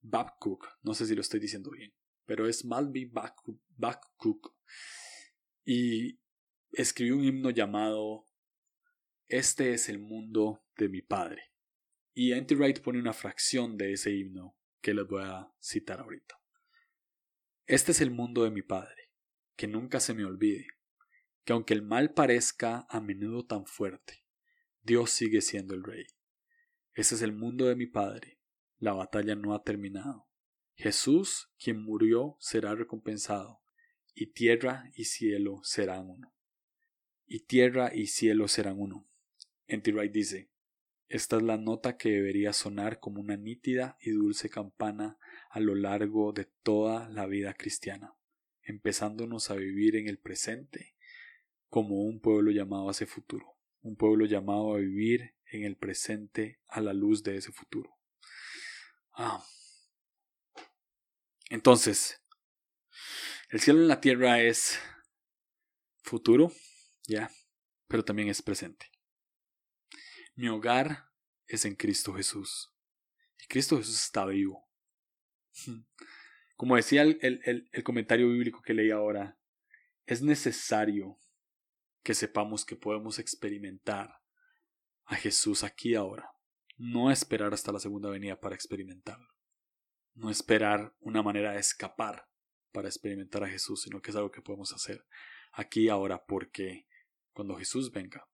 Babcock. 0.03 0.77
No 0.83 0.93
sé 0.93 1.07
si 1.07 1.15
lo 1.15 1.21
estoy 1.21 1.39
diciendo 1.39 1.71
bien, 1.71 1.93
pero 2.25 2.47
es 2.47 2.65
Maltby 2.65 3.11
Babcock. 3.77 4.55
Y 5.65 6.19
escribió 6.71 7.17
un 7.17 7.23
himno 7.23 7.49
llamado 7.49 8.27
Este 9.27 9.73
es 9.73 9.89
el 9.89 9.99
mundo 9.99 10.63
de 10.77 10.89
mi 10.89 11.01
padre. 11.01 11.51
Y 12.13 12.33
N.T. 12.33 12.55
Wright 12.55 12.81
pone 12.81 12.99
una 12.99 13.13
fracción 13.13 13.75
de 13.75 13.93
ese 13.93 14.11
himno 14.11 14.55
que 14.81 14.93
les 14.93 15.07
voy 15.07 15.23
a 15.23 15.51
citar 15.59 15.99
ahorita. 16.01 16.39
Este 17.65 17.93
es 17.93 18.01
el 18.01 18.11
mundo 18.11 18.43
de 18.43 18.51
mi 18.51 18.61
Padre, 18.61 19.09
que 19.55 19.67
nunca 19.67 20.01
se 20.01 20.13
me 20.13 20.25
olvide, 20.25 20.67
que 21.45 21.53
aunque 21.53 21.73
el 21.73 21.81
mal 21.81 22.13
parezca 22.13 22.85
a 22.89 22.99
menudo 22.99 23.45
tan 23.45 23.65
fuerte, 23.65 24.25
Dios 24.81 25.11
sigue 25.11 25.39
siendo 25.39 25.73
el 25.73 25.83
Rey. 25.83 26.05
Ese 26.93 27.15
es 27.15 27.21
el 27.21 27.31
mundo 27.31 27.65
de 27.65 27.77
mi 27.77 27.87
Padre, 27.87 28.37
la 28.83 28.91
batalla 28.91 29.35
no 29.35 29.53
ha 29.53 29.63
terminado. 29.63 30.27
Jesús, 30.75 31.49
quien 31.57 31.81
murió, 31.81 32.35
será 32.41 32.75
recompensado, 32.75 33.61
y 34.13 34.33
tierra 34.33 34.91
y 34.93 35.05
cielo 35.05 35.61
serán 35.63 36.09
uno. 36.09 36.35
Y 37.25 37.45
tierra 37.45 37.95
y 37.95 38.07
cielo 38.07 38.49
serán 38.49 38.81
uno. 38.81 39.07
Wright 39.69 40.11
dice, 40.11 40.49
esta 41.07 41.37
es 41.37 41.43
la 41.43 41.57
nota 41.57 41.95
que 41.95 42.09
debería 42.09 42.51
sonar 42.51 42.99
como 42.99 43.21
una 43.21 43.37
nítida 43.37 43.97
y 44.01 44.11
dulce 44.11 44.49
campana 44.49 45.17
a 45.49 45.61
lo 45.61 45.75
largo 45.75 46.33
de 46.33 46.49
toda 46.61 47.07
la 47.07 47.25
vida 47.25 47.53
cristiana, 47.53 48.17
empezándonos 48.63 49.49
a 49.49 49.55
vivir 49.55 49.95
en 49.95 50.09
el 50.09 50.17
presente 50.17 50.97
como 51.69 52.03
un 52.03 52.19
pueblo 52.19 52.51
llamado 52.51 52.89
a 52.89 52.91
ese 52.91 53.05
futuro, 53.05 53.55
un 53.81 53.95
pueblo 53.95 54.25
llamado 54.25 54.75
a 54.75 54.79
vivir 54.79 55.35
en 55.45 55.63
el 55.63 55.77
presente 55.77 56.59
a 56.67 56.81
la 56.81 56.91
luz 56.91 57.23
de 57.23 57.37
ese 57.37 57.53
futuro. 57.53 57.97
Ah. 59.13 59.45
Entonces, 61.49 62.21
el 63.49 63.60
cielo 63.60 63.80
en 63.82 63.88
la 63.88 64.02
tierra 64.02 64.41
es 64.41 64.80
futuro, 66.02 66.52
ya, 67.08 67.30
pero 67.88 68.04
también 68.04 68.28
es 68.30 68.41
presente. 68.41 68.91
Mi 70.36 70.47
hogar 70.47 71.12
es 71.45 71.65
en 71.65 71.76
Cristo 71.76 72.13
Jesús. 72.13 72.73
Y 73.39 73.45
Cristo 73.45 73.78
Jesús 73.78 74.04
está 74.04 74.26
vivo. 74.26 74.67
Como 76.56 76.76
decía 76.76 77.04
el, 77.04 77.19
el, 77.21 77.84
comentario 77.84 78.28
bíblico 78.30 78.62
que 78.62 78.73
leí 78.73 78.89
ahora, 78.89 79.38
es 80.06 80.21
necesario 80.21 81.19
que 82.04 82.13
sepamos 82.13 82.65
que 82.65 82.76
podemos 82.76 83.19
experimentar 83.19 84.21
a 85.06 85.15
Jesús 85.15 85.63
aquí 85.63 85.95
ahora. 85.95 86.32
No 86.77 87.12
esperar 87.12 87.53
hasta 87.53 87.71
la 87.71 87.79
segunda 87.79 88.09
venida 88.09 88.39
para 88.39 88.55
experimentarlo. 88.55 89.29
No 90.15 90.29
esperar 90.29 90.95
una 90.99 91.23
manera 91.23 91.53
de 91.53 91.59
escapar 91.59 92.27
para 92.71 92.88
experimentar 92.88 93.43
a 93.43 93.49
Jesús, 93.49 93.83
sino 93.83 94.01
que 94.01 94.12
es 94.12 94.17
algo 94.17 94.31
que 94.31 94.41
podemos 94.41 94.73
hacer 94.73 95.05
aquí 95.51 95.89
ahora 95.89 96.25
porque 96.25 96.88
cuando 97.33 97.55
Jesús 97.55 97.91
venga, 97.91 98.27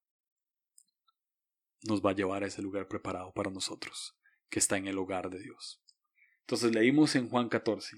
nos 1.82 2.04
va 2.04 2.10
a 2.10 2.14
llevar 2.14 2.42
a 2.42 2.46
ese 2.46 2.62
lugar 2.62 2.88
preparado 2.88 3.32
para 3.32 3.50
nosotros, 3.50 4.16
que 4.48 4.58
está 4.58 4.76
en 4.76 4.88
el 4.88 4.98
hogar 4.98 5.30
de 5.30 5.40
Dios. 5.40 5.82
Entonces 6.40 6.72
leímos 6.74 7.14
en 7.14 7.28
Juan 7.28 7.48
14 7.48 7.96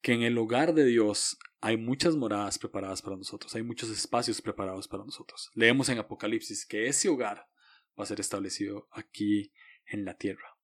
que 0.00 0.12
en 0.12 0.22
el 0.22 0.38
hogar 0.38 0.74
de 0.74 0.84
Dios 0.84 1.38
hay 1.60 1.76
muchas 1.76 2.14
moradas 2.14 2.58
preparadas 2.58 3.02
para 3.02 3.16
nosotros, 3.16 3.54
hay 3.56 3.62
muchos 3.62 3.90
espacios 3.90 4.40
preparados 4.40 4.86
para 4.86 5.04
nosotros. 5.04 5.50
Leemos 5.54 5.88
en 5.88 5.98
Apocalipsis 5.98 6.64
que 6.64 6.86
ese 6.86 7.08
hogar 7.08 7.48
va 7.98 8.04
a 8.04 8.06
ser 8.06 8.20
establecido 8.20 8.88
aquí 8.92 9.52
en 9.86 10.04
la 10.04 10.14
tierra. 10.14 10.56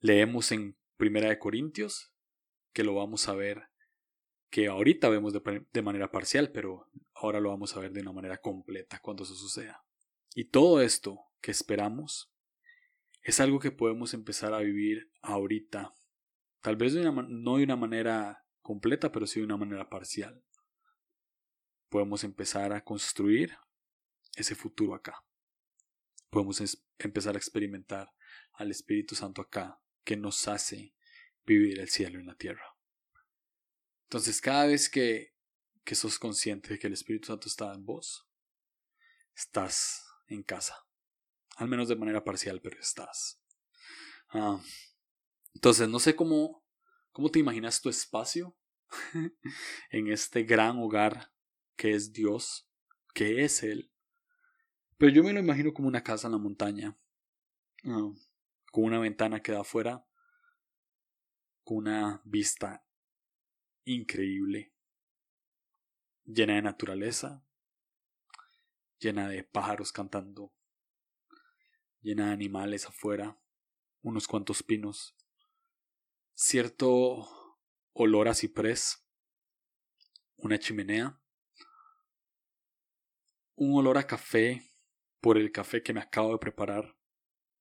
Leemos 0.00 0.52
en 0.52 0.76
Primera 0.96 1.28
de 1.28 1.38
Corintios 1.38 2.12
que 2.72 2.84
lo 2.84 2.94
vamos 2.94 3.28
a 3.28 3.34
ver 3.34 3.68
que 4.50 4.68
ahorita 4.68 5.08
vemos 5.08 5.32
de, 5.32 5.66
de, 5.72 5.82
manera 5.82 6.12
parcial, 6.12 6.52
pero 6.52 6.88
ahora 7.14 7.40
lo 7.40 7.48
vamos 7.48 7.76
a 7.76 7.80
ver 7.80 7.92
de 7.92 8.02
una 8.02 8.12
manera 8.12 8.38
completa 8.38 9.00
cuando 9.00 9.24
eso 9.24 9.34
suceda. 9.34 9.84
Y 10.34 10.44
todo 10.44 10.80
esto 10.80 11.18
que 11.40 11.50
esperamos 11.50 12.32
es 13.22 13.40
algo 13.40 13.58
que 13.58 13.72
podemos 13.72 14.14
empezar 14.14 14.54
a 14.54 14.58
vivir 14.58 15.10
ahorita. 15.22 15.94
Tal 16.60 16.76
vez 16.76 16.94
no 16.94 17.56
de 17.56 17.64
una 17.64 17.76
manera 17.76 18.44
completa, 18.60 19.10
pero 19.10 19.26
sí 19.26 19.40
de 19.40 19.46
una 19.46 19.56
manera 19.56 19.88
parcial. 19.88 20.42
Podemos 21.88 22.22
empezar 22.22 22.72
a 22.72 22.84
construir 22.84 23.56
ese 24.36 24.54
futuro 24.54 24.94
acá. 24.94 25.24
Podemos 26.30 26.60
empezar 26.98 27.34
a 27.34 27.38
experimentar 27.38 28.12
al 28.52 28.70
Espíritu 28.70 29.14
Santo 29.14 29.42
acá, 29.42 29.80
que 30.04 30.16
nos 30.16 30.48
hace 30.48 30.94
vivir 31.44 31.80
el 31.80 31.88
cielo 31.88 32.18
en 32.18 32.26
la 32.26 32.36
tierra. 32.36 32.76
Entonces, 34.04 34.40
cada 34.40 34.66
vez 34.66 34.88
que, 34.88 35.34
que 35.84 35.94
sos 35.94 36.18
consciente 36.18 36.70
de 36.70 36.78
que 36.78 36.86
el 36.86 36.92
Espíritu 36.92 37.28
Santo 37.28 37.48
está 37.48 37.72
en 37.72 37.84
vos, 37.84 38.26
estás 39.34 40.04
en 40.28 40.42
casa 40.42 40.84
al 41.56 41.68
menos 41.68 41.88
de 41.88 41.96
manera 41.96 42.24
parcial, 42.24 42.60
pero 42.60 42.78
estás. 42.80 43.40
Ah, 44.30 44.60
entonces, 45.54 45.88
no 45.88 46.00
sé 46.00 46.16
cómo, 46.16 46.64
cómo 47.12 47.30
te 47.30 47.38
imaginas 47.38 47.80
tu 47.80 47.88
espacio 47.88 48.56
en 49.90 50.08
este 50.08 50.42
gran 50.42 50.78
hogar 50.78 51.32
que 51.76 51.92
es 51.92 52.12
Dios, 52.12 52.68
que 53.14 53.44
es 53.44 53.62
Él. 53.62 53.92
Pero 55.04 55.16
yo 55.16 55.22
me 55.22 55.34
lo 55.34 55.40
imagino 55.40 55.74
como 55.74 55.86
una 55.86 56.02
casa 56.02 56.28
en 56.28 56.32
la 56.32 56.38
montaña, 56.38 56.96
con 57.82 58.84
una 58.84 58.98
ventana 58.98 59.42
que 59.42 59.52
da 59.52 59.60
afuera, 59.60 60.02
con 61.62 61.76
una 61.76 62.22
vista 62.24 62.86
increíble, 63.84 64.72
llena 66.24 66.54
de 66.54 66.62
naturaleza, 66.62 67.44
llena 68.98 69.28
de 69.28 69.44
pájaros 69.44 69.92
cantando, 69.92 70.54
llena 72.00 72.28
de 72.28 72.32
animales 72.32 72.86
afuera, 72.86 73.38
unos 74.00 74.26
cuantos 74.26 74.62
pinos, 74.62 75.14
cierto 76.32 77.28
olor 77.92 78.28
a 78.28 78.34
ciprés, 78.34 79.06
una 80.38 80.58
chimenea, 80.58 81.20
un 83.54 83.78
olor 83.78 83.98
a 83.98 84.06
café 84.06 84.70
por 85.24 85.38
el 85.38 85.50
café 85.50 85.82
que 85.82 85.94
me 85.94 86.00
acabo 86.00 86.32
de 86.32 86.38
preparar 86.38 86.94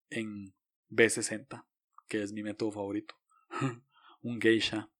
en 0.09 0.53
B60, 0.89 1.65
que 2.09 2.21
es 2.21 2.33
mi 2.33 2.43
método 2.43 2.73
favorito, 2.73 3.15
un 4.21 4.41
geisha. 4.41 4.91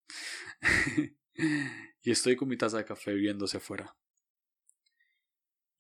y 2.01 2.09
estoy 2.09 2.37
con 2.37 2.47
mi 2.47 2.55
taza 2.55 2.77
de 2.77 2.85
café 2.85 3.15
viéndose 3.15 3.57
afuera. 3.57 3.93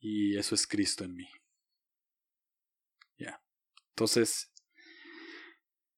Y 0.01 0.37
eso 0.37 0.55
es 0.55 0.67
Cristo 0.67 1.05
en 1.05 1.15
mí. 1.15 1.25
Ya. 3.17 3.41
Entonces, 3.91 4.51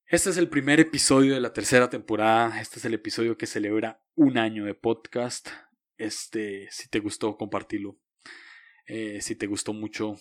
este 0.05 0.29
es 0.29 0.37
el 0.37 0.49
primer 0.49 0.79
episodio 0.79 1.33
de 1.33 1.41
la 1.41 1.51
tercera 1.51 1.89
temporada. 1.89 2.61
Este 2.61 2.77
es 2.77 2.85
el 2.85 2.93
episodio 2.93 3.39
que 3.39 3.47
celebra 3.47 4.05
un 4.13 4.37
año 4.37 4.65
de 4.65 4.75
podcast. 4.75 5.49
Este, 5.97 6.67
si 6.69 6.89
te 6.89 6.99
gustó, 6.99 7.37
compartilo. 7.37 7.99
Eh, 8.85 9.19
si 9.21 9.35
te 9.35 9.47
gustó 9.47 9.73
mucho, 9.73 10.15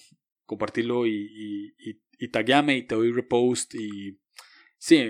compartilo 0.46 1.06
y, 1.06 1.74
y, 1.78 1.90
y, 1.90 2.00
y 2.18 2.28
te 2.28 2.94
doy 2.94 3.12
repost. 3.12 3.74
Y 3.74 4.18
sí, 4.78 5.04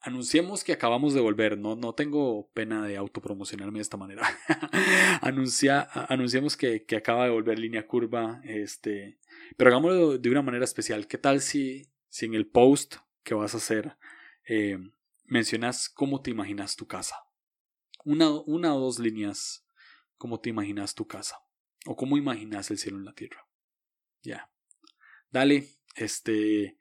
anunciemos 0.00 0.64
que 0.64 0.72
acabamos 0.72 1.14
de 1.14 1.20
volver. 1.20 1.58
No, 1.58 1.76
no 1.76 1.94
tengo 1.94 2.50
pena 2.52 2.86
de 2.86 2.96
autopromocionarme 2.96 3.78
de 3.78 3.82
esta 3.82 3.96
manera. 3.96 4.26
Anuncia, 5.20 5.88
anunciamos 6.08 6.56
que, 6.56 6.84
que, 6.84 6.96
acaba 6.96 7.24
de 7.24 7.30
volver 7.30 7.58
línea 7.58 7.86
curva. 7.86 8.40
Este, 8.44 9.18
pero 9.56 9.70
hagámoslo 9.70 10.18
de 10.18 10.30
una 10.30 10.42
manera 10.42 10.64
especial. 10.64 11.06
¿Qué 11.06 11.18
tal 11.18 11.40
si, 11.40 11.90
si 12.08 12.26
en 12.26 12.34
el 12.34 12.46
post 12.46 12.96
que 13.22 13.34
vas 13.34 13.54
a 13.54 13.58
hacer 13.58 13.96
eh, 14.48 14.78
mencionas 15.24 15.88
cómo 15.88 16.22
te 16.22 16.30
imaginas 16.30 16.76
tu 16.76 16.86
casa. 16.86 17.16
Una, 18.04 18.30
una 18.30 18.74
o 18.74 18.80
dos 18.80 18.98
líneas, 18.98 19.66
cómo 20.16 20.40
te 20.40 20.50
imaginas 20.50 20.94
tu 20.94 21.06
casa. 21.06 21.38
O 21.84 21.96
cómo 21.96 22.16
imaginas 22.16 22.70
el 22.70 22.78
cielo 22.78 22.98
en 22.98 23.04
la 23.04 23.14
tierra. 23.14 23.46
Ya. 24.22 24.50
Dale, 25.36 25.68
este... 25.96 26.78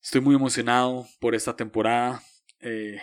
Estoy 0.00 0.20
muy 0.20 0.36
emocionado 0.36 1.04
por 1.18 1.34
esta 1.34 1.56
temporada. 1.56 2.22
Eh, 2.60 3.00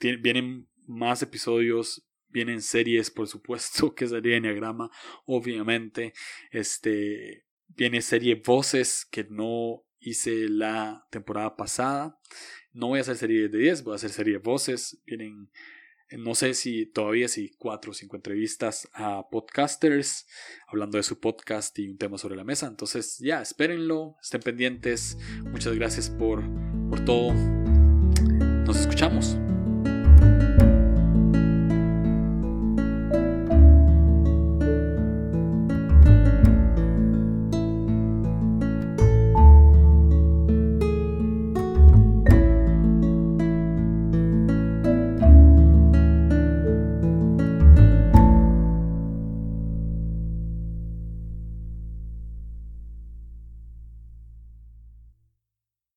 vienen 0.00 0.66
más 0.86 1.20
episodios, 1.20 2.08
vienen 2.28 2.62
series, 2.62 3.10
por 3.10 3.28
supuesto, 3.28 3.94
que 3.94 4.06
sería 4.06 4.38
Enneagrama, 4.38 4.90
obviamente. 5.26 6.14
Este, 6.50 7.44
viene 7.66 8.00
serie 8.00 8.36
Voces, 8.36 9.04
que 9.04 9.24
no 9.24 9.84
hice 10.00 10.48
la 10.48 11.06
temporada 11.10 11.56
pasada. 11.56 12.18
No 12.72 12.86
voy 12.86 13.00
a 13.00 13.02
hacer 13.02 13.18
serie 13.18 13.50
de 13.50 13.58
10, 13.58 13.84
voy 13.84 13.92
a 13.92 13.96
hacer 13.96 14.12
serie 14.12 14.38
voces. 14.38 15.02
Vienen, 15.04 15.50
no 16.16 16.34
sé 16.34 16.54
si 16.54 16.86
todavía 16.86 17.28
si 17.28 17.50
cuatro 17.58 17.90
o 17.90 17.94
cinco 17.94 18.16
entrevistas 18.16 18.88
a 18.94 19.28
podcasters 19.30 20.26
hablando 20.66 20.96
de 20.96 21.02
su 21.02 21.20
podcast 21.20 21.78
y 21.78 21.88
un 21.88 21.98
tema 21.98 22.18
sobre 22.18 22.36
la 22.36 22.44
mesa. 22.44 22.66
Entonces 22.66 23.18
ya, 23.18 23.42
espérenlo, 23.42 24.16
estén 24.22 24.40
pendientes. 24.40 25.18
Muchas 25.44 25.74
gracias 25.74 26.08
por, 26.08 26.42
por 26.88 27.04
todo. 27.04 27.32
Nos 27.32 28.78
escuchamos. 28.78 29.47